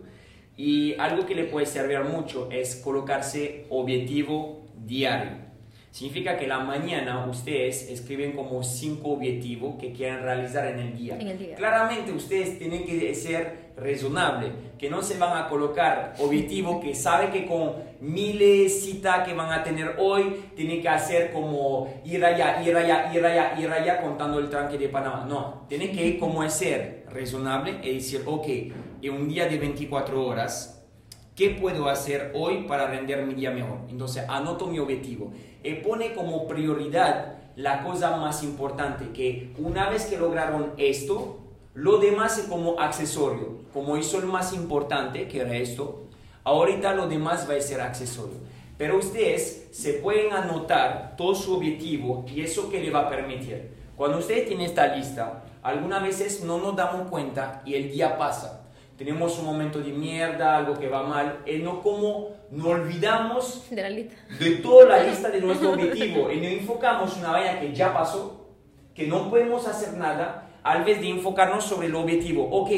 Y 0.57 0.95
algo 0.99 1.25
que 1.25 1.35
le 1.35 1.45
puede 1.45 1.65
servir 1.65 2.01
mucho 2.01 2.51
es 2.51 2.77
colocarse 2.77 3.67
objetivo 3.71 4.67
diario. 4.77 5.51
Significa 5.91 6.37
que 6.37 6.47
la 6.47 6.61
mañana 6.61 7.27
ustedes 7.27 7.91
escriben 7.91 8.33
como 8.33 8.63
cinco 8.63 9.13
objetivos 9.13 9.77
que 9.81 9.93
quieren 9.93 10.23
realizar 10.23 10.67
en 10.67 10.79
el 10.79 10.97
día. 10.97 11.19
En 11.19 11.29
el 11.29 11.39
día. 11.39 11.57
Claramente 11.57 12.13
ustedes 12.13 12.59
tienen 12.59 12.85
que 12.85 13.13
ser 13.15 13.60
razonable, 13.77 14.53
que 14.79 14.91
no 14.91 15.03
se 15.03 15.19
van 15.19 15.37
a 15.37 15.49
colocar 15.49 16.15
objetivos 16.19 16.83
que 16.83 16.95
saben 16.95 17.31
que 17.31 17.47
con 17.47 17.75
miles 18.01 18.85
citas 18.85 19.27
que 19.27 19.35
van 19.35 19.53
a 19.53 19.63
tener 19.63 19.97
hoy, 19.99 20.45
tienen 20.55 20.81
que 20.81 20.89
hacer 20.89 21.33
como 21.33 22.03
ir 22.05 22.25
allá, 22.25 22.63
ir 22.63 22.77
allá, 22.77 23.13
ir 23.15 23.25
allá, 23.25 23.55
ir 23.59 23.71
allá 23.71 24.01
contando 24.03 24.39
el 24.39 24.49
tranque 24.49 24.79
de 24.79 24.89
Panamá. 24.89 25.25
No, 25.29 25.67
tienen 25.69 25.93
que 25.93 26.19
como 26.19 26.49
ser 26.49 27.07
razonable 27.13 27.81
y 27.83 27.95
decir, 27.95 28.23
ok, 28.27 28.47
en 29.03 29.13
un 29.13 29.29
día 29.29 29.47
de 29.47 29.59
24 29.59 30.27
horas, 30.27 30.77
¿Qué 31.41 31.57
puedo 31.59 31.89
hacer 31.89 32.33
hoy 32.35 32.65
para 32.69 32.87
render 32.87 33.25
mi 33.25 33.33
día 33.33 33.51
mejor? 33.51 33.79
Entonces, 33.89 34.25
anoto 34.29 34.67
mi 34.67 34.79
objetivo. 34.79 35.33
Y 35.63 35.77
pone 35.77 36.13
como 36.13 36.47
prioridad 36.47 37.39
la 37.57 37.83
cosa 37.83 38.17
más 38.19 38.43
importante, 38.43 39.09
que 39.15 39.55
una 39.57 39.89
vez 39.89 40.05
que 40.05 40.19
lograron 40.19 40.73
esto, 40.77 41.39
lo 41.75 41.99
demás 41.99 42.39
es 42.39 42.45
como 42.47 42.81
accesorio. 42.81 43.61
Como 43.73 43.97
hizo 43.97 44.19
el 44.19 44.27
más 44.27 44.53
importante, 44.53 45.29
que 45.29 45.41
era 45.41 45.55
esto, 45.57 46.09
ahorita 46.45 46.95
lo 46.95 47.07
demás 47.09 47.49
va 47.49 47.55
a 47.55 47.61
ser 47.61 47.81
accesorio. 47.81 48.39
Pero 48.77 48.99
ustedes 48.99 49.69
se 49.73 49.95
pueden 49.95 50.33
anotar 50.33 51.15
todo 51.17 51.35
su 51.35 51.57
objetivo 51.57 52.25
y 52.27 52.41
eso 52.41 52.71
que 52.71 52.81
le 52.81 52.91
va 52.91 53.01
a 53.01 53.11
permitir. 53.11 53.73
Cuando 53.97 54.19
ustedes 54.19 54.49
tienen 54.49 54.67
esta 54.67 54.97
lista, 54.97 55.45
algunas 55.63 56.03
veces 56.03 56.43
no 56.43 56.59
nos 56.59 56.75
damos 56.75 57.09
cuenta 57.11 57.63
y 57.65 57.75
el 57.75 57.93
día 57.93 58.17
pasa 58.17 58.61
tenemos 59.01 59.39
un 59.39 59.47
momento 59.47 59.79
de 59.79 59.95
mierda, 59.95 60.59
algo 60.59 60.79
que 60.79 60.87
va 60.87 61.03
mal, 61.03 61.39
y 61.47 61.57
no 61.57 61.81
como 61.81 62.37
nos 62.51 62.67
olvidamos 62.67 63.65
De 63.71 63.81
la 63.81 63.89
lista. 63.89 64.15
de 64.39 64.51
toda 64.57 64.85
la 64.85 65.03
lista 65.09 65.31
de 65.31 65.41
nuestro 65.41 65.73
objetivo 65.73 66.31
y 66.31 66.37
nos 66.37 66.53
enfocamos 66.53 67.15
en 67.15 67.21
una 67.21 67.31
vaina 67.31 67.59
que 67.61 67.73
ya 67.73 67.95
pasó, 67.95 68.51
que 68.95 69.07
no 69.07 69.31
podemos 69.31 69.67
hacer 69.67 69.95
nada, 69.95 70.50
al 70.63 70.85
vez 70.85 71.01
de 71.01 71.09
enfocarnos 71.09 71.65
sobre 71.65 71.89
el 71.89 71.95
objetivo. 71.95 72.49
Ok, 72.51 72.71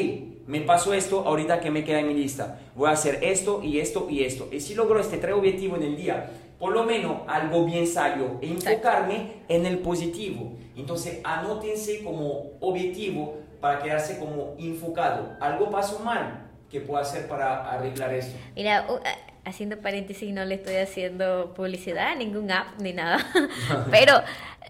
me 0.47 0.61
pasó 0.61 0.93
esto, 0.93 1.23
ahorita 1.25 1.59
que 1.59 1.71
me 1.71 1.83
queda 1.83 1.99
en 1.99 2.07
mi 2.07 2.13
lista, 2.13 2.59
voy 2.75 2.89
a 2.89 2.93
hacer 2.93 3.19
esto 3.21 3.61
y 3.63 3.79
esto 3.79 4.07
y 4.09 4.23
esto. 4.23 4.49
Y 4.51 4.59
si 4.59 4.75
logro 4.75 4.99
este 4.99 5.17
tres 5.17 5.33
objetivos 5.33 5.79
en 5.79 5.85
el 5.85 5.95
día, 5.95 6.29
por 6.59 6.73
lo 6.73 6.83
menos 6.83 7.21
algo 7.27 7.65
bien 7.65 7.87
salió, 7.87 8.39
e 8.41 8.47
enfocarme 8.47 9.43
en 9.47 9.65
el 9.65 9.79
positivo. 9.79 10.53
Entonces, 10.75 11.19
anótense 11.23 12.03
como 12.03 12.51
objetivo 12.59 13.37
para 13.61 13.81
quedarse 13.81 14.17
como 14.19 14.55
enfocado. 14.57 15.37
Algo 15.39 15.69
pasó 15.69 15.99
mal, 15.99 16.49
¿qué 16.69 16.81
puedo 16.81 16.99
hacer 16.99 17.27
para 17.27 17.69
arreglar 17.71 18.13
esto? 18.13 18.37
Mira, 18.55 18.85
ah, 18.89 19.15
haciendo 19.45 19.79
paréntesis, 19.79 20.33
no 20.33 20.43
le 20.45 20.55
estoy 20.55 20.75
haciendo 20.75 21.53
publicidad 21.53 22.11
a 22.11 22.15
ningún 22.15 22.51
app 22.51 22.79
ni 22.79 22.93
nada. 22.93 23.19
Pero 23.91 24.21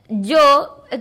yo 0.09 0.83
eh, 0.91 0.99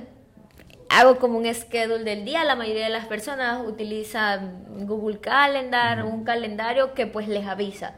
hago 0.92 1.18
como 1.18 1.38
un 1.38 1.52
schedule 1.52 2.04
del 2.04 2.24
día. 2.24 2.44
La 2.44 2.54
mayoría 2.54 2.84
de 2.84 2.90
las 2.90 3.06
personas 3.06 3.62
utilizan 3.66 4.86
Google 4.86 5.20
Calendar, 5.20 6.04
un 6.04 6.24
calendario 6.24 6.94
que 6.94 7.06
pues 7.06 7.28
les 7.28 7.46
avisa. 7.46 7.94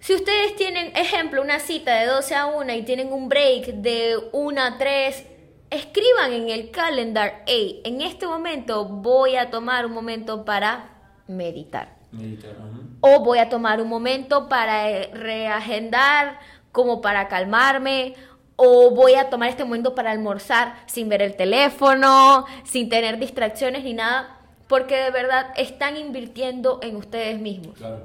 Si 0.00 0.14
ustedes 0.14 0.56
tienen, 0.56 0.96
ejemplo, 0.96 1.42
una 1.42 1.60
cita 1.60 1.94
de 1.94 2.06
12 2.06 2.34
a 2.34 2.46
1 2.46 2.72
y 2.72 2.82
tienen 2.82 3.12
un 3.12 3.28
break 3.28 3.66
de 3.74 4.16
1 4.32 4.60
a 4.60 4.78
3, 4.78 5.26
escriban 5.70 6.32
en 6.32 6.48
el 6.48 6.70
calendar, 6.70 7.42
hey, 7.46 7.82
en 7.84 8.00
este 8.00 8.26
momento 8.26 8.86
voy 8.86 9.36
a 9.36 9.50
tomar 9.50 9.86
un 9.86 9.92
momento 9.92 10.44
para 10.44 10.90
meditar. 11.28 12.00
O 13.00 13.20
voy 13.20 13.38
a 13.38 13.48
tomar 13.48 13.80
un 13.80 13.88
momento 13.88 14.48
para 14.48 14.90
eh, 14.90 15.10
reagendar, 15.12 16.40
como 16.72 17.00
para 17.00 17.28
calmarme. 17.28 18.14
O 18.62 18.90
voy 18.90 19.14
a 19.14 19.30
tomar 19.30 19.48
este 19.48 19.64
momento 19.64 19.94
para 19.94 20.10
almorzar 20.10 20.74
sin 20.86 21.08
ver 21.08 21.22
el 21.22 21.34
teléfono, 21.34 22.44
sin 22.64 22.90
tener 22.90 23.18
distracciones 23.18 23.84
ni 23.84 23.94
nada. 23.94 24.38
Porque 24.68 24.96
de 24.96 25.10
verdad 25.10 25.46
están 25.56 25.96
invirtiendo 25.96 26.78
en 26.82 26.96
ustedes 26.96 27.40
mismos. 27.40 27.76
Claro. 27.78 28.02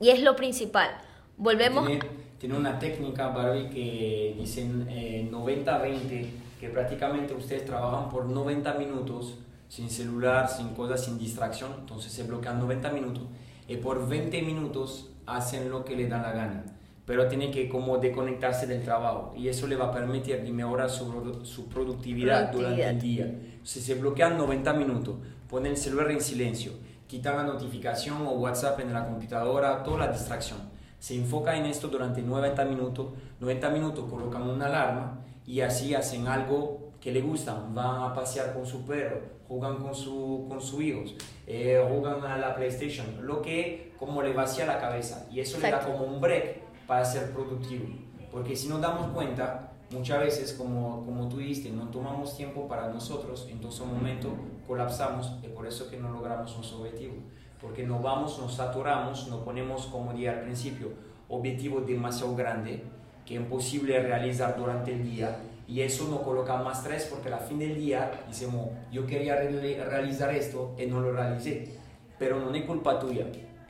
Y 0.00 0.08
es 0.08 0.22
lo 0.22 0.34
principal. 0.34 0.90
Volvemos. 1.36 1.86
Tiene, 1.86 2.00
tiene 2.38 2.56
una 2.56 2.78
técnica, 2.78 3.28
Barbie, 3.28 3.68
que 3.68 4.34
dicen 4.38 4.86
eh, 4.88 5.28
90-20, 5.30 6.26
que 6.58 6.68
prácticamente 6.70 7.34
ustedes 7.34 7.66
trabajan 7.66 8.08
por 8.08 8.24
90 8.24 8.74
minutos 8.74 9.34
sin 9.68 9.90
celular, 9.90 10.48
sin 10.48 10.74
cosas, 10.74 11.04
sin 11.04 11.18
distracción, 11.18 11.72
entonces 11.80 12.12
se 12.12 12.24
bloquean 12.24 12.58
90 12.58 12.90
minutos 12.90 13.24
y 13.66 13.76
por 13.78 14.06
20 14.06 14.42
minutos 14.42 15.08
hacen 15.24 15.70
lo 15.70 15.82
que 15.82 15.96
le 15.96 16.08
da 16.08 16.20
la 16.20 16.32
gana, 16.32 16.64
pero 17.04 17.26
tienen 17.26 17.50
que 17.50 17.68
como 17.68 17.98
desconectarse 17.98 18.66
del 18.66 18.82
trabajo 18.82 19.34
y 19.36 19.48
eso 19.48 19.66
le 19.66 19.76
va 19.76 19.86
a 19.86 19.92
permitir 19.92 20.40
mejorar 20.52 20.88
su, 20.88 21.44
su 21.44 21.68
productividad, 21.68 22.52
durante 22.52 22.88
el 22.88 23.00
día. 23.00 23.34
Si 23.64 23.80
se 23.80 23.94
bloquean 23.96 24.38
90 24.38 24.72
minutos, 24.74 25.16
ponen 25.48 25.72
el 25.72 25.78
celular 25.78 26.10
en 26.10 26.20
silencio, 26.20 26.72
quitan 27.06 27.36
la 27.36 27.44
notificación 27.44 28.26
o 28.26 28.32
WhatsApp 28.32 28.80
en 28.80 28.92
la 28.92 29.06
computadora, 29.06 29.82
toda 29.82 30.06
la 30.06 30.08
distracción. 30.12 30.58
Se 30.98 31.16
enfoca 31.16 31.56
en 31.56 31.66
esto 31.66 31.88
durante 31.88 32.22
90 32.22 32.64
minutos, 32.64 33.08
90 33.40 33.70
minutos 33.70 34.04
colocan 34.08 34.42
una 34.42 34.66
alarma 34.66 35.18
y 35.44 35.60
así 35.60 35.94
hacen 35.94 36.28
algo 36.28 36.92
que 37.00 37.10
le 37.10 37.20
gustan. 37.20 37.74
Van 37.74 38.02
a 38.02 38.14
pasear 38.14 38.54
con 38.54 38.64
su 38.64 38.86
perro, 38.86 39.20
juegan 39.48 39.78
con, 39.82 39.94
su, 39.94 40.46
con 40.48 40.60
sus 40.60 40.80
hijos, 40.80 41.16
eh, 41.48 41.84
juegan 41.88 42.24
a 42.24 42.38
la 42.38 42.54
PlayStation, 42.54 43.06
lo 43.22 43.42
que 43.42 43.92
como 43.98 44.22
le 44.22 44.32
vacía 44.32 44.66
la 44.66 44.80
cabeza 44.80 45.26
y 45.30 45.40
eso 45.40 45.58
le 45.58 45.70
da 45.70 45.78
Exacto. 45.78 45.92
como 45.92 46.12
un 46.12 46.20
break 46.20 46.71
para 46.86 47.04
ser 47.04 47.32
productivo. 47.32 47.86
Porque 48.30 48.56
si 48.56 48.68
nos 48.68 48.80
damos 48.80 49.08
cuenta, 49.12 49.72
muchas 49.90 50.20
veces, 50.20 50.52
como, 50.54 51.04
como 51.04 51.28
tú 51.28 51.38
dijiste, 51.38 51.70
no 51.70 51.88
tomamos 51.88 52.36
tiempo 52.36 52.66
para 52.66 52.88
nosotros, 52.88 53.46
entonces 53.50 53.80
un 53.82 53.94
momento 53.94 54.30
colapsamos 54.66 55.32
y 55.42 55.48
por 55.48 55.66
eso 55.66 55.90
que 55.90 55.98
no 55.98 56.10
logramos 56.10 56.56
nuestro 56.56 56.78
objetivo. 56.78 57.14
Porque 57.60 57.84
nos 57.86 58.02
vamos, 58.02 58.38
nos 58.38 58.54
saturamos, 58.54 59.28
nos 59.28 59.40
ponemos, 59.42 59.86
como 59.86 60.12
dije 60.12 60.30
al 60.30 60.40
principio, 60.40 60.88
objetivos 61.28 61.86
demasiado 61.86 62.34
grandes 62.34 62.80
que 63.24 63.36
es 63.36 63.40
imposible 63.40 64.00
realizar 64.02 64.56
durante 64.58 64.92
el 64.92 65.04
día 65.04 65.38
y 65.68 65.80
eso 65.80 66.08
nos 66.08 66.20
coloca 66.22 66.56
más 66.56 66.78
estrés 66.78 67.04
porque 67.04 67.32
al 67.32 67.38
fin 67.40 67.60
del 67.60 67.76
día 67.76 68.10
decimos, 68.28 68.66
yo 68.90 69.06
quería 69.06 69.36
re- 69.36 69.84
realizar 69.84 70.34
esto 70.34 70.74
y 70.76 70.86
no 70.86 71.00
lo 71.00 71.12
realicé. 71.12 71.78
Pero 72.18 72.40
no 72.40 72.52
es 72.52 72.64
culpa 72.64 72.98
tuya, 72.98 73.26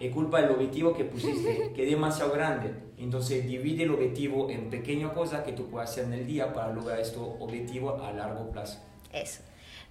es 0.06 0.12
culpa 0.12 0.40
del 0.40 0.50
objetivo 0.50 0.94
que 0.94 1.04
pusiste, 1.04 1.72
que 1.74 1.84
es 1.84 1.90
demasiado 1.90 2.32
grande. 2.32 2.72
Entonces 2.98 3.46
divide 3.46 3.84
el 3.84 3.90
objetivo 3.90 4.50
en 4.50 4.70
pequeñas 4.70 5.12
cosas 5.12 5.44
que 5.44 5.52
tú 5.52 5.68
puedes 5.68 5.90
hacer 5.90 6.04
en 6.04 6.12
el 6.14 6.26
día 6.26 6.52
para 6.52 6.72
lograr 6.72 7.00
este 7.00 7.18
objetivo 7.18 8.02
a 8.02 8.12
largo 8.12 8.50
plazo. 8.50 8.80
Eso. 9.12 9.42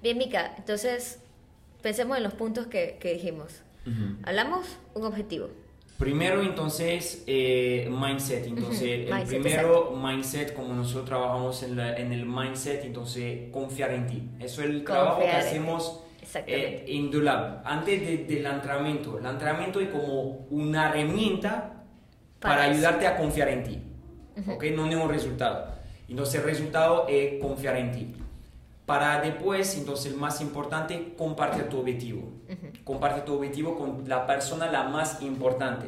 Bien, 0.02 0.18
Mica, 0.18 0.56
entonces 0.58 1.20
pensemos 1.82 2.18
en 2.18 2.24
los 2.24 2.34
puntos 2.34 2.68
que, 2.68 2.98
que 3.00 3.14
dijimos. 3.14 3.62
Hablamos 4.24 4.78
un 4.94 5.06
objetivo. 5.06 5.50
Primero, 5.98 6.42
entonces, 6.42 7.24
eh, 7.28 7.88
mindset. 7.92 8.48
Entonces, 8.48 9.08
el 9.08 9.24
primero, 9.28 9.92
mindset, 9.96 10.54
como 10.54 10.74
nosotros 10.74 11.06
trabajamos 11.06 11.62
en, 11.64 11.80
en, 11.80 12.12
el 12.12 12.26
mindset, 12.26 12.84
entonces, 12.86 13.52
confiar 13.52 13.92
en 13.92 14.08
ti. 14.08 14.30
Eso 14.40 14.62
es 14.62 14.70
el 14.70 14.84
trabajo 14.84 15.22
que 15.22 15.30
hacemos 15.30 16.01
eh, 16.36 16.86
indudable. 16.88 17.60
Antes 17.64 18.28
del 18.28 18.46
entrenamiento. 18.46 19.18
El 19.18 19.26
entrenamiento 19.26 19.80
es 19.80 19.90
como 19.90 20.48
una 20.50 20.90
herramienta 20.90 21.84
para, 22.40 22.64
ayudarte 22.64 23.08
a 23.08 23.18
confiar 23.18 23.50
en 23.50 23.64
ti. 23.64 23.82
¿Ok? 24.48 24.64
No 24.76 24.88
es 24.88 24.96
un 24.96 25.10
resultado. 25.10 25.68
Entonces, 26.08 26.36
el 26.36 26.44
resultado 26.44 27.06
es 27.08 27.42
confiar 27.42 27.78
en 27.78 27.92
ti. 27.92 28.16
Para 28.86 29.22
después, 29.22 29.78
entonces, 29.78 30.12
el 30.12 30.18
más 30.18 30.42
importante, 30.42 31.14
comparte 31.18 31.64
tu 31.64 31.80
objetivo. 31.80 32.30
Comparte 32.84 33.22
tu 33.22 33.36
objetivo 33.36 33.78
con 33.78 34.08
la 34.08 34.26
persona 34.26 34.70
la 34.70 34.84
más 34.84 35.22
importante. 35.22 35.88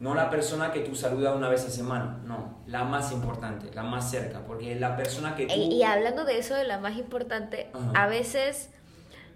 No 0.00 0.16
la 0.16 0.28
persona 0.30 0.72
que 0.72 0.80
tú 0.80 0.96
saludas 0.96 1.36
una 1.36 1.48
vez 1.48 1.64
a 1.64 1.70
semana, 1.70 2.18
no, 2.24 2.58
la 2.66 2.82
más 2.82 3.12
importante, 3.12 3.72
la 3.72 3.84
más 3.84 4.10
cerca, 4.10 4.40
porque 4.44 4.74
la 4.74 4.96
persona 4.96 5.36
que 5.36 5.46
tú... 5.46 5.54
Y, 5.54 5.84
hablando 5.84 6.24
de 6.24 6.38
eso, 6.38 6.56
de 6.56 6.64
la 6.64 6.78
más 6.78 6.98
importante, 6.98 7.70
a 7.94 8.08
veces 8.08 8.70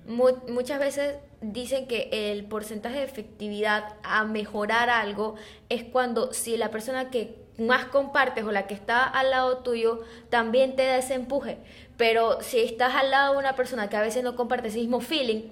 muchas 0.07 0.79
veces 0.79 1.17
dicen 1.41 1.87
que 1.87 2.09
el 2.13 2.45
porcentaje 2.45 2.99
de 2.99 3.05
efectividad 3.05 3.95
a 4.03 4.25
mejorar 4.25 4.91
algo 4.91 5.35
es 5.69 5.85
cuando 5.85 6.33
si 6.33 6.57
la 6.57 6.71
persona 6.71 7.11
que 7.11 7.47
más 7.59 7.87
compartes 7.87 8.45
o 8.45 8.53
la 8.53 8.67
que 8.67 8.75
está 8.75 9.05
al 9.05 9.31
lado 9.31 9.59
tuyo 9.59 10.01
también 10.29 10.77
te 10.77 10.85
da 10.85 10.97
ese 10.99 11.15
empuje. 11.15 11.59
Pero 11.97 12.43
si 12.43 12.61
estás 12.61 12.95
al 12.95 13.11
lado 13.11 13.33
de 13.33 13.39
una 13.39 13.57
persona 13.57 13.89
que 13.89 13.97
a 13.97 14.03
veces 14.03 14.23
no 14.23 14.37
comparte 14.37 14.69
ese 14.69 14.79
mismo 14.79 15.01
feeling, 15.01 15.51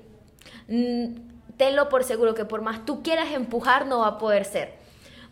mm, 0.69 1.57
tenlo 1.57 1.89
por 1.89 2.05
seguro 2.05 2.35
que 2.35 2.45
por 2.45 2.63
más 2.63 2.85
tú 2.85 3.03
quieras 3.03 3.33
empujar 3.33 3.87
no 3.87 4.01
va 4.01 4.09
a 4.09 4.19
poder 4.19 4.45
ser. 4.45 4.75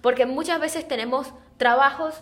Porque 0.00 0.26
muchas 0.26 0.61
veces 0.61 0.88
tenemos 0.88 1.32
trabajos 1.58 2.14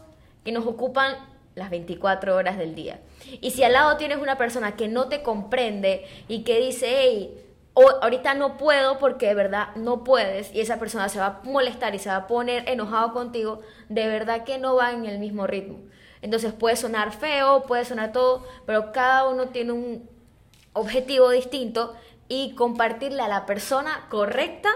que 0.45 0.53
nos 0.53 0.67
ocupan 0.67 1.15
las 1.55 1.71
24 1.71 2.37
horas 2.37 2.59
del 2.59 2.75
día. 2.75 3.01
Y 3.41 3.51
si 3.51 3.63
al 3.63 3.73
lado 3.73 3.97
tienes 3.97 4.19
una 4.19 4.39
persona 4.39 4.77
que 4.77 4.89
no 4.89 5.09
te 5.09 5.23
comprende 5.23 6.07
y 6.29 6.43
que 6.43 6.61
dice, 6.61 6.87
hey, 6.89 7.45
ahorita 7.75 8.35
no 8.35 8.57
puedo 8.57 8.99
porque 8.99 9.27
de 9.27 9.35
verdad 9.35 9.75
no 9.77 10.05
puedes 10.05 10.55
y 10.55 10.61
esa 10.61 10.79
persona 10.79 11.09
se 11.09 11.19
va 11.19 11.27
a 11.27 11.41
molestar 11.45 11.95
y 11.95 11.99
se 11.99 12.09
va 12.09 12.17
a 12.17 12.27
poner 12.27 12.69
enojado 12.69 13.13
contigo, 13.13 13.61
de 13.89 14.07
verdad 14.09 14.45
que 14.45 14.59
no 14.59 14.77
va 14.77 14.93
en 14.93 15.07
el 15.07 15.19
mismo 15.19 15.47
ritmo. 15.47 15.79
Entonces 16.23 16.53
puede 16.53 16.77
sonar 16.77 17.13
feo, 17.13 17.65
puede 17.67 17.85
sonar 17.85 18.13
todo, 18.13 18.47
pero 18.67 18.93
cada 18.93 19.29
uno 19.29 19.49
tiene 19.49 19.73
un 19.73 20.09
objetivo 20.73 21.31
distinto 21.31 21.95
y 22.29 22.55
compartirle 22.55 23.23
a 23.23 23.29
la 23.29 23.47
persona 23.47 24.07
correcta 24.11 24.71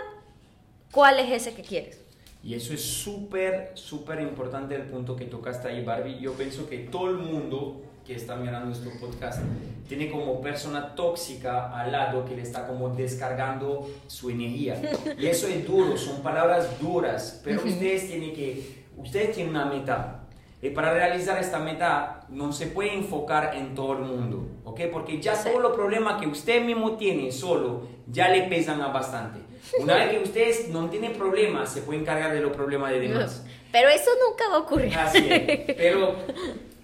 cuál 0.91 1.19
es 1.19 1.31
ese 1.31 1.55
que 1.55 1.63
quieres. 1.63 2.01
Y 2.43 2.55
eso 2.55 2.75
es 2.75 2.83
súper, 2.83 3.73
súper 3.75 4.21
importante 4.21 4.75
el 4.75 4.83
punto 4.83 5.17
que 5.17 5.25
tocaste 5.25 5.69
ahí, 5.69 5.83
Barbie. 5.83 6.19
Yo 6.21 6.35
pienso 6.35 6.69
que 6.69 6.79
todo 6.79 7.09
el 7.09 7.17
mundo 7.17 7.83
que 8.07 8.15
está 8.15 8.37
mirando 8.37 8.73
este 8.73 8.91
podcast 9.01 9.41
tiene 9.89 10.11
como 10.11 10.41
persona 10.41 10.95
tóxica 10.95 11.75
al 11.79 11.93
lado 11.93 12.25
que 12.25 12.37
le 12.37 12.43
está 12.43 12.67
como 12.67 12.91
descargando 12.91 13.89
su 14.07 14.31
energía. 14.31 14.81
Y 15.19 15.27
eso 15.27 15.47
es 15.49 15.67
duro, 15.67 15.97
son 15.97 16.23
palabras 16.23 16.81
duras, 16.81 17.41
pero 17.45 17.63
ustedes 17.65 18.09
tienen 18.09 18.35
que, 18.35 18.85
ustedes 18.97 19.33
tienen 19.33 19.55
una 19.55 19.67
meta. 19.67 20.21
Y 20.61 20.71
para 20.71 20.95
realizar 20.95 21.39
esta 21.39 21.59
meta 21.59 22.27
no 22.31 22.53
se 22.53 22.69
puede 22.69 22.95
enfocar 22.95 23.55
en 23.55 23.75
todo 23.75 23.93
el 23.93 23.99
mundo, 24.01 24.49
¿ok? 24.65 24.81
Porque 24.91 25.21
ya 25.21 25.35
todos 25.43 25.61
los 25.61 25.75
problemas 25.75 26.21
que 26.21 26.27
usted 26.27 26.65
mismo 26.65 26.97
tiene 26.97 27.31
solo 27.31 27.87
ya 28.07 28.29
le 28.29 28.43
pesan 28.49 28.81
bastante. 28.93 29.41
Una 29.79 29.97
vez 29.97 30.11
que 30.11 30.19
ustedes 30.23 30.69
no 30.69 30.89
tienen 30.89 31.13
problemas, 31.13 31.73
se 31.73 31.83
pueden 31.83 32.03
encargar 32.03 32.33
de 32.33 32.41
los 32.41 32.53
problemas 32.53 32.91
de 32.93 33.01
demás. 33.01 33.45
pero 33.73 33.89
eso 33.89 34.11
nunca 34.27 34.49
va 34.49 34.57
a 34.57 34.59
ocurrir. 34.61 34.95
Así 34.97 35.27
es. 35.31 35.75
Pero, 35.77 36.17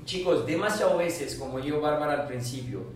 chicos, 0.04 0.46
demasiadas 0.46 0.98
veces, 0.98 1.36
como 1.36 1.58
yo, 1.58 1.80
Bárbara, 1.80 2.22
al 2.22 2.26
principio, 2.26 2.86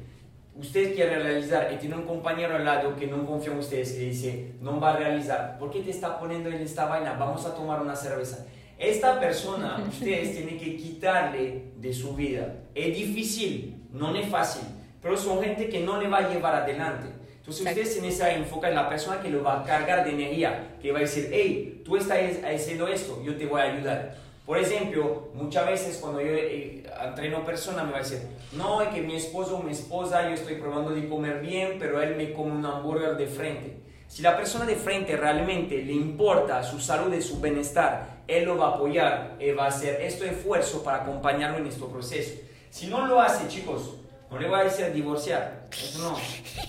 ustedes 0.57 0.95
quieren 0.95 1.23
realizar 1.23 1.71
y 1.73 1.77
tiene 1.79 1.97
un 1.97 2.05
compañero 2.05 2.57
al 2.57 2.64
lado 2.64 2.95
que 2.97 3.07
no 3.07 3.27
confía 3.27 3.53
en 3.53 3.59
ustedes 3.59 3.95
y 3.97 4.07
dice, 4.07 4.53
no 4.61 4.81
va 4.81 4.95
a 4.95 4.97
realizar, 4.97 5.59
¿por 5.59 5.71
qué 5.71 5.81
te 5.81 5.90
está 5.90 6.19
poniendo 6.19 6.49
en 6.49 6.61
esta 6.61 6.87
vaina? 6.87 7.14
Vamos 7.14 7.45
a 7.45 7.55
tomar 7.55 7.81
una 7.81 7.97
cerveza. 7.97 8.47
Esta 8.79 9.19
persona, 9.21 9.83
ustedes 9.88 10.33
tienen 10.33 10.59
que 10.59 10.77
quitarle 10.77 11.73
de 11.77 11.93
su 11.93 12.14
vida. 12.14 12.55
Es 12.75 12.97
difícil, 12.97 13.83
no 13.93 14.14
es 14.14 14.29
fácil, 14.29 14.64
pero 15.03 15.17
son 15.17 15.43
gente 15.43 15.69
que 15.69 15.81
no 15.81 16.01
le 16.01 16.09
va 16.09 16.19
a 16.19 16.29
llevar 16.29 16.55
adelante. 16.55 17.09
Entonces 17.37 17.67
ustedes 17.67 17.99
en 17.99 18.07
esa 18.07 18.33
enfoca 18.33 18.71
en 18.71 18.75
la 18.75 18.88
persona 18.88 19.21
que 19.21 19.29
lo 19.29 19.43
va 19.43 19.61
a 19.61 19.64
cargar 19.64 20.03
de 20.05 20.12
energía, 20.12 20.77
que 20.81 20.93
va 20.93 20.99
a 20.99 21.03
decir, 21.03 21.29
hey, 21.31 21.83
tú 21.85 21.97
estás 21.97 22.19
haciendo 22.43 22.88
esto, 22.88 23.23
yo 23.23 23.37
te 23.37 23.45
voy 23.45 23.61
a 23.61 23.64
ayudar. 23.64 24.17
Por 24.46 24.59
ejemplo, 24.59 25.30
muchas 25.33 25.66
veces 25.66 25.98
cuando 25.98 26.20
yo 26.20 26.33
eh, 26.33 26.85
entreno 27.02 27.44
personas 27.46 27.87
me 27.87 27.92
va 27.92 27.98
a 27.98 28.02
decir, 28.02 28.20
no, 28.52 28.83
es 28.83 28.88
que 28.88 29.00
mi 29.00 29.16
esposo 29.16 29.57
o 29.57 29.62
mi 29.62 29.72
esposa, 29.72 30.28
yo 30.28 30.35
estoy 30.35 30.57
probando 30.57 30.90
de 30.90 31.09
comer 31.09 31.40
bien, 31.40 31.76
pero 31.78 32.02
él 32.02 32.14
me 32.16 32.33
come 32.35 32.52
un 32.52 32.66
hamburger 32.66 33.16
de 33.16 33.26
frente. 33.26 33.78
Si 34.07 34.20
la 34.20 34.37
persona 34.37 34.66
de 34.66 34.76
frente 34.76 35.16
realmente 35.16 35.83
le 35.83 35.92
importa 35.92 36.62
su 36.62 36.78
salud 36.78 37.12
y 37.14 37.22
su 37.22 37.40
bienestar, 37.40 38.22
él 38.28 38.44
lo 38.44 38.59
va 38.59 38.66
a 38.66 38.74
apoyar, 38.74 39.37
él 39.40 39.59
va 39.59 39.64
a 39.64 39.68
hacer 39.68 40.00
este 40.02 40.28
esfuerzo 40.28 40.85
para 40.85 40.98
acompañarlo 40.98 41.57
en 41.57 41.66
este 41.66 41.85
proceso. 41.87 42.35
Si 42.68 42.87
no 42.87 43.07
lo 43.07 43.20
hace, 43.20 43.48
chicos, 43.48 43.94
no 44.30 44.38
le 44.38 44.46
voy 44.46 44.61
a 44.61 44.64
decir 44.64 44.92
divorciar, 44.92 45.68
eso 45.70 45.98
no. 46.11 46.18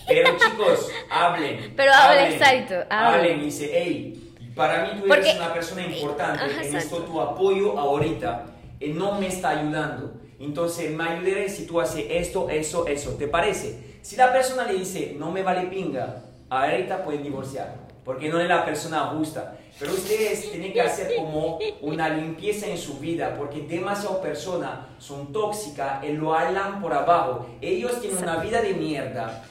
Pero 0.07 0.37
chicos, 0.37 0.89
hablen. 1.09 1.73
Pero 1.75 1.91
hablen, 1.91 2.33
exacto. 2.33 2.75
Hablen. 2.89 3.41
y 3.41 3.45
dice, 3.45 3.69
hey, 3.73 4.24
para 4.55 4.83
mí 4.85 5.01
tú 5.01 5.13
eres 5.13 5.35
una 5.35 5.53
persona 5.53 5.85
importante, 5.85 6.67
en 6.67 6.75
esto 6.75 6.97
tu 6.99 7.19
apoyo 7.19 7.77
ahorita 7.77 8.45
eh, 8.79 8.93
no 8.93 9.19
me 9.19 9.27
está 9.27 9.49
ayudando. 9.49 10.13
Entonces 10.39 10.91
me 10.91 11.03
ayudaré 11.03 11.49
si 11.49 11.65
tú 11.65 11.79
haces 11.79 12.05
esto, 12.09 12.49
eso, 12.49 12.87
eso. 12.87 13.11
¿Te 13.11 13.27
parece? 13.27 13.97
Si 14.01 14.15
la 14.15 14.31
persona 14.31 14.65
le 14.65 14.79
dice, 14.79 15.15
no 15.17 15.31
me 15.31 15.43
vale 15.43 15.67
pinga, 15.67 16.23
ahorita 16.49 17.03
pueden 17.03 17.23
divorciar, 17.23 17.75
porque 18.03 18.29
no 18.29 18.39
es 18.39 18.47
la 18.47 18.65
persona 18.65 18.99
justa. 19.17 19.57
Pero 19.77 19.93
ustedes 19.93 20.51
tienen 20.51 20.71
que 20.71 20.81
hacer 20.81 21.15
como 21.17 21.59
una 21.81 22.09
limpieza 22.09 22.67
en 22.67 22.77
su 22.77 22.99
vida, 22.99 23.35
porque 23.37 23.61
demasiadas 23.61 24.19
personas 24.19 24.71
son 24.99 25.33
tóxicas 25.33 26.03
y 26.03 26.13
lo 26.13 26.33
hablan 26.33 26.81
por 26.81 26.93
abajo. 26.93 27.45
Ellos 27.59 27.99
tienen 27.99 28.23
una 28.23 28.37
vida 28.37 28.61
de 28.61 28.73
mierda, 28.73 29.43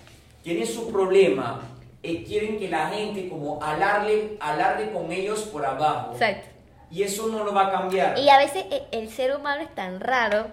tienen 0.42 0.66
su 0.66 0.90
problema 0.90 1.60
y 2.04 2.24
quieren 2.24 2.58
que 2.58 2.68
la 2.68 2.88
gente 2.88 3.28
como 3.28 3.62
alarle, 3.62 4.36
alarle 4.40 4.92
con 4.92 5.10
ellos 5.10 5.40
por 5.42 5.64
abajo. 5.64 6.12
Exacto. 6.12 6.48
Y 6.90 7.02
eso 7.02 7.26
no 7.28 7.42
lo 7.42 7.52
va 7.52 7.68
a 7.68 7.70
cambiar. 7.72 8.18
Y 8.18 8.28
a 8.28 8.38
veces 8.38 8.66
e, 8.70 8.82
el, 8.92 9.08
ser 9.10 9.34
humano 9.34 9.62
es 9.62 9.74
tan 9.74 10.00
raro 10.00 10.46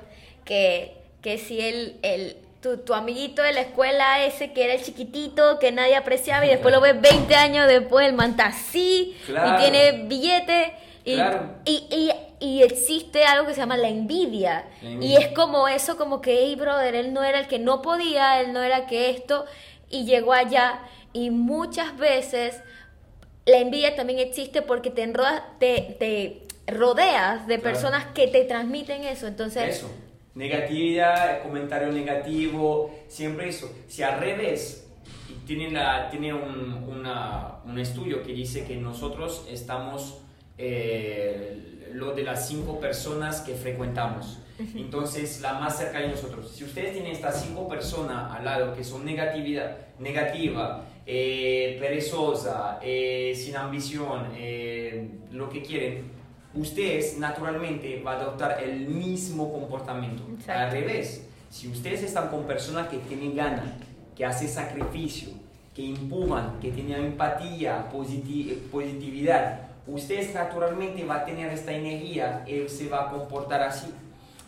que, 0.45 0.97
que 1.21 1.37
si 1.37 1.59
el, 1.59 1.99
el 2.01 2.37
tu, 2.61 2.77
tu, 2.77 2.93
amiguito 2.93 3.43
de 3.43 3.53
la 3.53 3.61
escuela 3.61 4.23
ese 4.23 4.53
que 4.53 4.63
era 4.63 4.73
el 4.73 4.81
chiquitito, 4.81 5.59
que 5.59 5.71
nadie 5.71 5.95
apreciaba 5.95 6.45
y 6.45 6.49
después 6.49 6.73
lo 6.73 6.81
ves 6.81 6.99
20 7.01 7.35
años 7.35 7.67
después, 7.67 8.07
el 8.07 8.13
manta 8.13 8.47
así 8.47 9.17
y 9.27 9.57
tiene 9.57 10.05
billete 10.07 10.73
y, 11.03 11.19
y, 11.65 12.11
y, 12.39 12.63
existe 12.63 13.25
algo 13.25 13.47
que 13.47 13.53
se 13.53 13.59
llama 13.59 13.77
la 13.77 13.89
envidia. 13.89 14.65
Y 14.81 15.15
es 15.15 15.29
como 15.29 15.67
eso, 15.67 15.97
como 15.97 16.21
que, 16.21 16.43
hey, 16.43 16.55
brother, 16.55 16.93
él 16.95 17.13
no 17.13 17.23
era 17.23 17.39
el 17.39 17.47
que 17.47 17.59
no 17.59 17.81
podía, 17.81 18.39
él 18.39 18.53
no 18.53 18.61
era 18.61 18.85
que 18.85 19.09
esto, 19.09 19.45
y 19.89 20.05
llegó 20.05 20.33
allá. 20.33 20.79
Y 21.13 21.29
muchas 21.29 21.97
veces 21.97 22.61
la 23.45 23.57
envidia 23.57 23.95
también 23.95 24.19
existe 24.19 24.61
porque 24.61 24.89
te, 24.89 25.07
te, 25.59 25.95
te 25.99 26.41
rodeas 26.67 27.47
de 27.47 27.59
personas 27.59 28.05
que 28.13 28.27
te 28.27 28.43
transmiten 28.45 29.03
eso. 29.03 29.27
Entonces, 29.27 29.77
eso 29.77 29.89
negatividad, 30.35 31.43
comentario 31.43 31.91
negativo, 31.91 32.91
siempre 33.07 33.49
eso. 33.49 33.71
Si 33.87 34.03
al 34.03 34.19
revés, 34.19 34.87
tiene, 35.45 35.71
la, 35.71 36.09
tiene 36.09 36.33
un, 36.33 36.85
una, 36.89 37.59
un 37.65 37.79
estudio 37.79 38.23
que 38.23 38.33
dice 38.33 38.65
que 38.65 38.77
nosotros 38.77 39.45
estamos 39.49 40.19
eh, 40.57 41.89
lo 41.93 42.13
de 42.13 42.23
las 42.23 42.47
cinco 42.47 42.79
personas 42.79 43.41
que 43.41 43.55
frecuentamos. 43.55 44.37
Entonces, 44.75 45.41
la 45.41 45.53
más 45.53 45.79
cerca 45.79 45.99
de 45.99 46.09
nosotros. 46.09 46.51
Si 46.51 46.63
ustedes 46.63 46.93
tienen 46.93 47.13
estas 47.13 47.41
cinco 47.43 47.67
personas 47.67 48.31
al 48.31 48.45
lado 48.45 48.75
que 48.75 48.83
son 48.83 49.03
negatividad, 49.03 49.75
negativa, 49.97 50.85
eh, 51.13 51.75
perezosa, 51.77 52.79
eh, 52.81 53.33
sin 53.35 53.57
ambición, 53.57 54.29
lo 55.33 55.49
que 55.49 55.61
quieren, 55.61 56.05
ustedes 56.53 57.17
naturalmente 57.17 58.01
van 58.01 58.19
a 58.19 58.21
adoptar 58.21 58.63
el 58.63 58.87
mismo 58.87 59.51
comportamiento. 59.51 60.23
Al 60.47 60.71
revés, 60.71 61.27
si 61.49 61.67
ustedes 61.67 62.03
están 62.03 62.29
con 62.29 62.45
personas 62.45 62.87
que 62.87 62.97
tienen 62.99 63.35
ganas, 63.35 63.73
que 64.15 64.23
hacen 64.23 64.47
sacrificio, 64.47 65.31
que 65.75 65.85
empujan, 65.85 66.57
que 66.61 66.71
tienen 66.71 67.03
empatía, 67.03 67.89
positividad, 67.89 69.67
usted 69.87 70.33
naturalmente 70.33 71.03
va 71.03 71.15
a 71.15 71.25
tener 71.25 71.51
esta 71.51 71.73
energía, 71.73 72.45
él 72.47 72.69
se 72.69 72.87
va 72.87 73.07
a 73.07 73.11
comportar 73.11 73.61
así. 73.63 73.87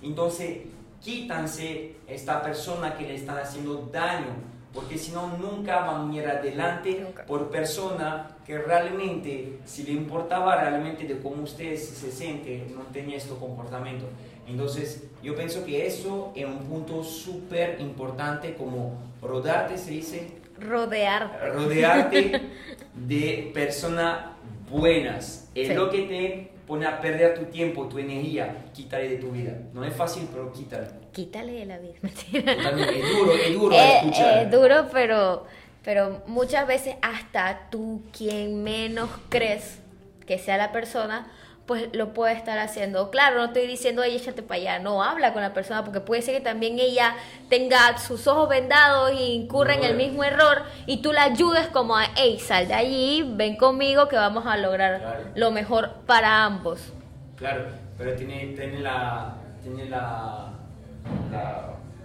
Entonces, 0.02 0.60
quítanse 1.02 1.98
esta 2.08 2.42
persona 2.42 2.96
que 2.96 3.06
le 3.06 3.16
están 3.16 3.38
haciendo 3.38 3.90
daño, 3.92 4.53
porque 4.74 4.98
si 4.98 5.12
no, 5.12 5.38
nunca 5.38 5.82
van 5.82 6.10
a 6.10 6.16
ir 6.16 6.28
adelante 6.28 7.06
por 7.28 7.50
persona 7.50 8.36
que 8.46 8.58
realmente, 8.58 9.60
si 9.66 9.84
le 9.84 9.92
importaba 9.92 10.60
realmente 10.60 11.06
de 11.06 11.20
cómo 11.20 11.44
usted 11.44 11.76
se 11.76 12.12
siente, 12.12 12.66
no 12.76 12.82
tenía 12.92 13.18
este 13.18 13.36
comportamiento. 13.36 14.06
Entonces, 14.48 15.04
yo 15.22 15.36
pienso 15.36 15.64
que 15.64 15.86
eso 15.86 16.34
es 16.36 16.46
un 16.46 16.60
punto 16.60 17.04
súper 17.04 17.80
importante, 17.80 18.56
como 18.56 18.98
rodarte, 19.22 19.78
se 19.78 19.92
dice. 19.92 20.28
Rodearte. 20.60 21.50
Rodearte 21.50 22.42
de 22.96 23.52
personas 23.54 24.26
buenas. 24.70 25.50
Es 25.54 25.76
lo 25.76 25.90
que 25.90 26.02
te 26.04 26.53
pone 26.68 26.86
a 26.86 27.00
perder 27.00 27.38
tu 27.38 27.46
tiempo, 27.46 27.88
tu 27.88 28.00
energía, 28.00 28.66
quítale 28.74 29.10
de 29.10 29.18
tu 29.18 29.32
vida. 29.32 29.54
No 29.74 29.84
es 29.84 29.94
fácil, 29.94 30.28
pero 30.32 30.52
quítale. 30.52 30.88
Quítale 31.12 31.52
de 31.52 31.66
la 31.66 31.78
vida. 31.78 31.94
es 32.04 33.16
duro, 33.16 33.34
es 33.34 33.54
duro 33.54 33.76
eh, 33.76 33.98
escuchar. 33.98 34.38
Es 34.44 34.52
duro, 34.52 34.88
pero, 34.92 35.46
pero 35.84 36.22
muchas 36.28 36.66
veces 36.68 36.96
hasta 37.02 37.70
tú, 37.70 38.02
quien 38.18 38.64
menos 38.64 39.10
crees 39.30 39.80
que 40.26 40.38
sea 40.38 40.58
la 40.58 40.72
persona, 40.72 41.28
pues 41.66 41.90
lo 41.94 42.14
puede 42.14 42.34
estar 42.34 42.60
haciendo. 42.60 43.10
Claro, 43.10 43.38
no 43.38 43.46
estoy 43.46 43.68
diciendo, 43.68 44.04
ella 44.04 44.18
échate 44.18 44.44
para 44.44 44.60
allá, 44.60 44.80
no 44.80 45.02
habla 45.02 45.32
con 45.32 45.42
la 45.42 45.54
persona, 45.54 45.84
porque 45.84 46.02
puede 46.02 46.22
ser 46.22 46.36
que 46.36 46.42
también 46.42 46.78
ella 46.78 47.16
tenga 47.50 47.98
sus 47.98 48.28
ojos 48.28 48.50
vendados 48.50 49.12
e 49.12 49.34
incurra 49.34 49.76
en 49.76 49.84
el 49.84 49.96
mismo 49.96 50.24
error 50.24 50.64
y 50.86 51.02
tú 51.02 51.14
la 51.14 51.24
ayudes 51.24 51.68
como 51.68 51.96
a, 51.96 52.06
hey, 52.16 52.38
sal 52.40 52.68
de 52.68 52.74
allí, 52.74 53.34
ven 53.36 53.56
conmigo 53.56 54.10
que 54.10 54.18
vamos 54.18 54.46
a 54.46 54.58
lograr 54.58 55.32
lo 55.36 55.52
mejor 55.52 55.94
para 56.06 56.44
ambos. 56.44 56.92
Claro, 57.38 57.68
pero 57.98 58.14
tiene, 58.16 58.48
tiene, 58.48 58.80
la, 58.82 59.36
tiene 59.62 59.86
la, 59.86 60.52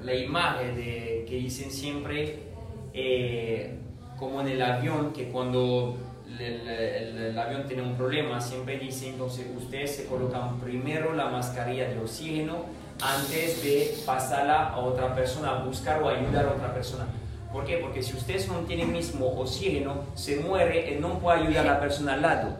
la, 0.04 0.14
imagen 0.14 0.76
de 0.76 1.26
que 1.28 1.36
dicen 1.36 1.70
siempre, 1.70 2.38
eh, 2.92 3.76
como 4.16 4.40
en 4.40 4.48
el 4.48 4.62
avión, 4.62 5.12
que 5.12 5.30
cuando 5.30 5.96
el, 6.40 7.38
avión 7.38 7.66
tiene 7.66 7.82
un 7.82 7.96
problema, 7.96 8.40
siempre 8.40 8.78
dice 8.78 9.08
entonces 9.08 9.46
ustedes 9.56 9.96
se 9.96 10.06
colocan 10.06 10.58
primero 10.60 11.12
la 11.12 11.26
mascarilla 11.26 11.88
de 11.88 11.98
oxígeno 11.98 12.66
antes 13.00 13.62
de 13.62 13.94
pasarla 14.06 14.68
a 14.68 14.78
otra 14.78 15.14
persona, 15.14 15.54
buscar 15.64 16.02
o 16.02 16.08
ayudar 16.08 16.46
a 16.46 16.50
otra 16.52 16.74
persona. 16.74 17.06
¿Por 17.52 17.64
qué? 17.64 17.78
Porque 17.78 18.02
si 18.02 18.16
ustedes 18.16 18.48
no 18.48 18.58
tienen 18.60 18.92
mismo 18.92 19.26
oxígeno, 19.40 20.04
se 20.14 20.36
muere 20.36 20.92
y 20.92 21.00
no 21.00 21.18
puede 21.18 21.40
ayudar 21.40 21.66
a 21.66 21.74
la 21.74 21.80
persona 21.80 22.14
al 22.14 22.22
lado. 22.22 22.56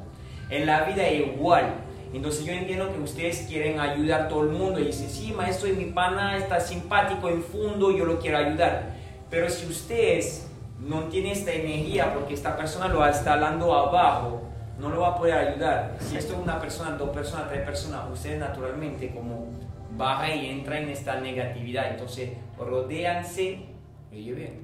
En 0.49 0.65
la 0.65 0.85
vida 0.85 1.11
igual. 1.11 1.75
Entonces 2.15 2.45
yo 2.45 2.53
entiendo 2.53 2.91
que 2.91 3.01
ustedes 3.01 3.45
quieren 3.49 3.81
ayudar 3.81 4.23
a 4.23 4.29
todo 4.29 4.45
el 4.45 4.51
mundo 4.51 4.81
y 4.81 4.85
dicen, 4.85 5.11
sí, 5.11 5.33
maestro, 5.33 5.69
mi 5.75 5.87
pana 5.87 6.39
está 6.39 6.59
simpático 6.59 7.29
en 7.29 7.43
fondo, 7.43 7.91
yo 7.91 8.07
lo 8.07 8.19
quiero 8.19 8.39
ayudar. 8.39 8.95
Pero 9.29 9.51
si 9.51 9.67
ustedes 9.67 10.48
no 10.81 11.05
tiene 11.05 11.33
esta 11.33 11.53
energía 11.53 12.15
porque 12.15 12.35
esta 12.35 12.57
persona 12.57 12.89
lo 12.89 13.05
está 13.07 13.35
hablando 13.35 13.73
abajo, 13.75 14.43
no 14.79 14.91
lo 14.91 15.01
va 15.01 15.09
a 15.09 15.17
poder 15.17 15.35
ayudar. 15.35 15.97
Si 16.01 16.17
esto 16.17 16.35
es 16.35 16.39
una 16.39 16.61
persona, 16.61 16.97
dos 16.97 17.11
personas, 17.11 17.49
tres 17.49 17.63
personas, 17.63 18.03
ustedes 18.13 18.39
naturalmente 18.39 19.11
como 19.11 19.49
baja 19.97 20.33
y 20.33 20.47
entra 20.47 20.79
en 20.79 20.89
esta 20.89 21.21
negatividad. 21.21 21.91
Entonces, 21.91 22.31
rodéanse, 22.57 23.67
oye 24.13 24.33
bien, 24.33 24.63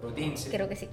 rodéense. 0.00 0.50
Creo 0.50 0.68
que 0.68 0.76
sí. 0.76 0.88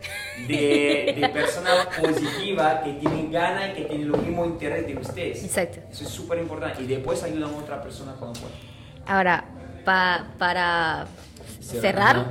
De, 0.47 1.17
de 1.19 1.30
personas 1.34 1.88
positivas 1.88 2.84
que 2.84 2.93
tienen 2.93 3.32
ganas 3.32 3.71
y 3.71 3.73
que 3.73 3.86
tienen 3.86 4.10
lo 4.10 4.17
mismo 4.17 4.45
interés 4.45 4.88
de 4.88 4.95
ustedes. 4.95 5.43
Exacto. 5.43 5.82
Eso 5.91 6.06
es 6.06 6.10
súper 6.10 6.39
importante. 6.39 6.84
Y 6.84 6.88
después 6.88 7.21
ayudan 7.21 7.54
a 7.54 7.58
otra 7.58 7.82
persona 7.82 8.13
cuando 8.17 8.39
puedan. 8.39 8.58
Ahora, 9.06 9.43
para 9.84 11.06
cerrar, 11.60 12.28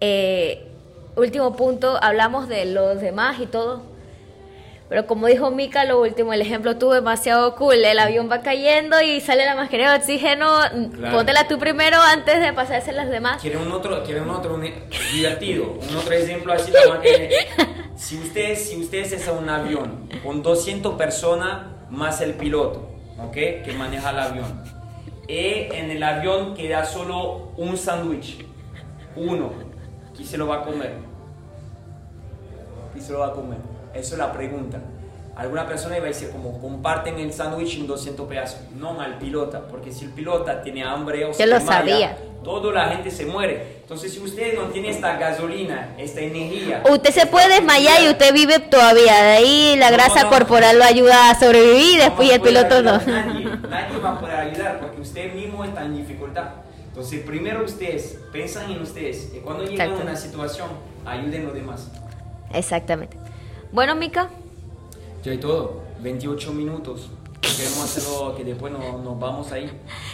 eh, 0.00 0.71
último 1.16 1.56
punto, 1.56 1.98
hablamos 2.02 2.48
de 2.48 2.66
los 2.66 3.00
demás 3.00 3.40
y 3.40 3.46
todo. 3.46 3.82
Pero 4.92 5.06
como 5.06 5.26
dijo 5.26 5.50
Mika, 5.50 5.86
lo 5.86 6.02
último, 6.02 6.34
el 6.34 6.42
ejemplo 6.42 6.76
tuvo 6.76 6.92
demasiado 6.92 7.54
cool. 7.54 7.82
El 7.82 7.98
avión 7.98 8.30
va 8.30 8.42
cayendo 8.42 9.00
y 9.00 9.22
sale 9.22 9.46
la 9.46 9.54
mascarilla 9.54 9.92
de 9.92 9.98
oxígeno. 9.98 10.46
Póntela 11.10 11.48
tú 11.48 11.58
primero 11.58 11.96
antes 11.98 12.40
de 12.40 12.52
pasarse 12.52 12.90
a 12.90 12.92
las 12.92 13.08
demás. 13.08 13.40
¿Quieren 13.40 13.62
un 13.62 13.72
otro, 13.72 14.04
quieren 14.04 14.28
otro 14.28 14.60
divertido? 15.14 15.78
Un 15.88 15.96
otro 15.96 16.12
ejemplo 16.12 16.52
así. 16.52 16.70
si 17.96 18.18
ustedes, 18.18 18.68
si 18.68 18.82
ustedes 18.82 19.12
es 19.12 19.28
un 19.28 19.48
avión 19.48 20.10
con 20.22 20.42
200 20.42 20.94
personas 20.96 21.68
más 21.88 22.20
el 22.20 22.34
piloto, 22.34 22.90
¿ok? 23.18 23.32
Que 23.32 23.74
maneja 23.78 24.10
el 24.10 24.18
avión. 24.18 24.62
Y 25.26 25.72
en 25.72 25.90
el 25.90 26.02
avión 26.02 26.52
queda 26.54 26.84
solo 26.84 27.52
un 27.56 27.78
sándwich. 27.78 28.44
Uno 29.16 29.71
¿Quién 30.14 30.28
se 30.28 30.36
lo 30.36 30.46
va 30.46 30.56
a 30.56 30.62
comer? 30.64 30.94
¿Quién 32.92 33.04
se 33.04 33.12
lo 33.12 33.20
va 33.20 33.28
a 33.28 33.32
comer? 33.32 33.58
Eso 33.94 34.14
es 34.14 34.18
la 34.18 34.32
pregunta. 34.32 34.78
Alguna 35.34 35.66
persona 35.66 35.96
iba 35.96 36.04
a 36.04 36.08
decir 36.08 36.30
como 36.30 36.60
comparten 36.60 37.18
el 37.18 37.32
sándwich 37.32 37.78
en 37.78 37.86
200 37.86 38.28
pedazos. 38.28 38.60
No 38.76 39.00
al 39.00 39.16
pilota, 39.16 39.62
porque 39.66 39.90
si 39.90 40.04
el 40.04 40.10
pilota 40.10 40.62
tiene 40.62 40.84
hambre 40.84 41.24
o 41.24 41.32
se 41.32 41.46
lo 41.46 41.58
sabía. 41.58 42.18
toda 42.44 42.70
la 42.72 42.88
gente 42.88 43.10
se 43.10 43.24
muere. 43.24 43.78
Entonces 43.80 44.12
si 44.12 44.20
usted 44.20 44.54
no 44.58 44.66
tiene 44.66 44.90
esta 44.90 45.16
gasolina, 45.16 45.94
esta 45.96 46.20
energía... 46.20 46.82
Usted 46.88 47.10
se 47.10 47.26
puede 47.26 47.48
desmayar 47.48 48.02
y 48.02 48.10
usted 48.10 48.34
vive 48.34 48.58
todavía. 48.58 49.22
De 49.22 49.30
ahí 49.30 49.76
la 49.78 49.90
grasa 49.90 50.28
corporal 50.28 50.78
lo 50.78 50.84
ayuda 50.84 51.30
a 51.30 51.34
sobrevivir 51.40 51.94
y 51.94 51.98
después 51.98 52.30
el 52.30 52.40
piloto 52.42 52.82
no. 52.82 52.98
Nadie, 52.98 53.44
nadie 53.70 53.98
va 53.98 54.10
a 54.10 54.20
poder 54.20 54.36
ayudar 54.36 54.80
porque 54.80 55.00
usted 55.00 55.32
mismo 55.32 55.64
está 55.64 55.82
en 55.82 55.96
dificultad. 55.96 56.44
Entonces, 57.02 57.26
primero 57.26 57.64
ustedes, 57.64 58.16
piensan 58.32 58.70
en 58.70 58.80
ustedes. 58.80 59.32
Y 59.34 59.38
cuando 59.38 59.64
llegan 59.64 59.90
a 59.90 59.96
una 59.96 60.14
situación, 60.14 60.68
ayuden 61.04 61.42
a 61.42 61.44
los 61.46 61.54
demás. 61.54 61.90
Exactamente. 62.54 63.16
Bueno, 63.72 63.96
Mica. 63.96 64.30
Ya 65.24 65.32
hay 65.32 65.38
todo. 65.38 65.82
28 66.00 66.52
minutos. 66.52 67.10
Queremos 67.40 67.82
hacerlo 67.82 68.36
que 68.36 68.44
después 68.44 68.72
nos, 68.72 69.18
vamos 69.18 69.50
ahí. 69.50 69.68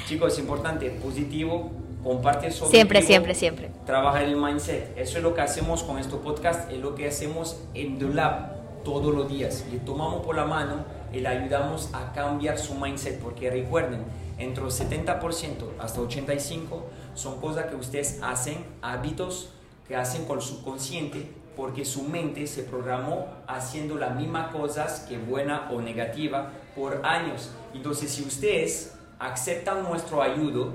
Chicos, 0.07 0.33
es 0.33 0.39
importante, 0.39 0.89
positivo, 0.89 1.71
comparte 2.03 2.51
sobre 2.51 2.71
Siempre, 2.71 3.03
siempre, 3.03 3.35
siempre. 3.35 3.71
Trabaja 3.85 4.23
el 4.23 4.35
mindset. 4.37 4.97
Eso 4.97 5.19
es 5.19 5.23
lo 5.23 5.35
que 5.35 5.43
hacemos 5.43 5.83
con 5.83 5.99
este 5.99 6.17
podcast, 6.17 6.73
es 6.73 6.79
lo 6.79 6.95
que 6.95 7.07
hacemos 7.07 7.61
en 7.75 7.99
The 7.99 8.09
Lab 8.15 8.83
todos 8.83 9.15
los 9.15 9.29
días. 9.29 9.67
Le 9.71 9.79
tomamos 9.81 10.25
por 10.25 10.37
la 10.37 10.47
mano 10.47 10.87
y 11.13 11.21
le 11.21 11.29
ayudamos 11.29 11.91
a 11.93 12.15
cambiar 12.15 12.59
su 12.59 12.75
mindset, 12.75 13.21
porque 13.21 13.51
recuerden, 13.51 14.05
entre 14.39 14.65
el 14.65 14.71
70% 14.71 15.79
hasta 15.79 16.01
85% 16.01 16.83
son 17.15 17.41
cosas 17.41 17.67
que 17.67 17.77
ustedes 17.77 18.21
hacen, 18.23 18.65
hábitos 18.81 19.51
que 19.87 19.97
hacen 19.97 20.25
con 20.27 20.39
el 20.39 20.45
subconsciente, 20.45 21.31
porque 21.57 21.85
su 21.85 22.05
mente 22.05 22.47
se 22.47 22.63
programó 22.63 23.27
haciendo 23.49 23.97
las 23.97 24.15
mismas 24.15 24.53
cosas 24.53 25.01
que 25.09 25.19
buena 25.19 25.69
o 25.73 25.81
negativa 25.81 26.53
por 26.77 27.05
años. 27.05 27.51
Entonces, 27.75 28.13
si 28.13 28.23
ustedes 28.23 28.95
aceptan 29.19 29.83
nuestro 29.83 30.23
ayudo, 30.23 30.75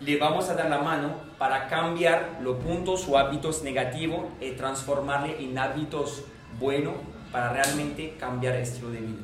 le 0.00 0.16
vamos 0.16 0.48
a 0.48 0.54
dar 0.54 0.70
la 0.70 0.78
mano 0.78 1.14
para 1.38 1.68
cambiar 1.68 2.38
los 2.40 2.56
puntos 2.58 3.06
o 3.08 3.18
hábitos 3.18 3.62
negativos 3.62 4.24
y 4.40 4.52
transformarle 4.52 5.42
en 5.44 5.58
hábitos 5.58 6.24
buenos 6.58 6.94
para 7.30 7.52
realmente 7.52 8.16
cambiar 8.18 8.54
el 8.54 8.62
estilo 8.62 8.90
de 8.90 9.00
vida. 9.00 9.22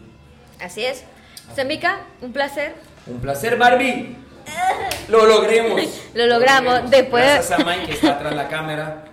Así 0.61 0.85
es. 0.85 1.05
Semika, 1.55 2.01
un 2.21 2.33
placer 2.33 2.75
un 3.07 3.21
placer, 3.21 3.57
Barbie. 3.57 4.17
Lo 5.09 5.27
logremos. 5.27 5.81
Lo 6.15 6.27
logramos. 6.27 6.91
Después. 6.91 7.25
Gracias 7.25 7.61
a 7.61 7.65
Mike 7.65 7.87
que 7.87 7.93
está 7.93 8.13
atrás 8.13 8.31
de 8.31 8.37
la 8.37 8.49
cámara. 8.49 9.05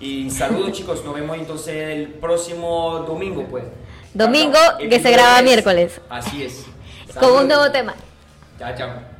Y 0.00 0.30
saludos, 0.30 0.72
chicos. 0.72 1.04
Nos 1.04 1.14
vemos 1.14 1.36
entonces 1.38 1.74
el 1.74 2.08
próximo 2.08 3.04
domingo, 3.06 3.44
pues. 3.48 3.64
Domingo, 4.12 4.58
que 4.78 5.00
se 5.00 5.10
graba 5.10 5.42
miércoles. 5.42 6.00
Así 6.08 6.44
es. 6.44 6.64
Con 7.18 7.32
un 7.32 7.48
nuevo 7.48 7.70
tema. 7.70 7.94
Chao, 8.58 8.74
chao. 8.76 9.13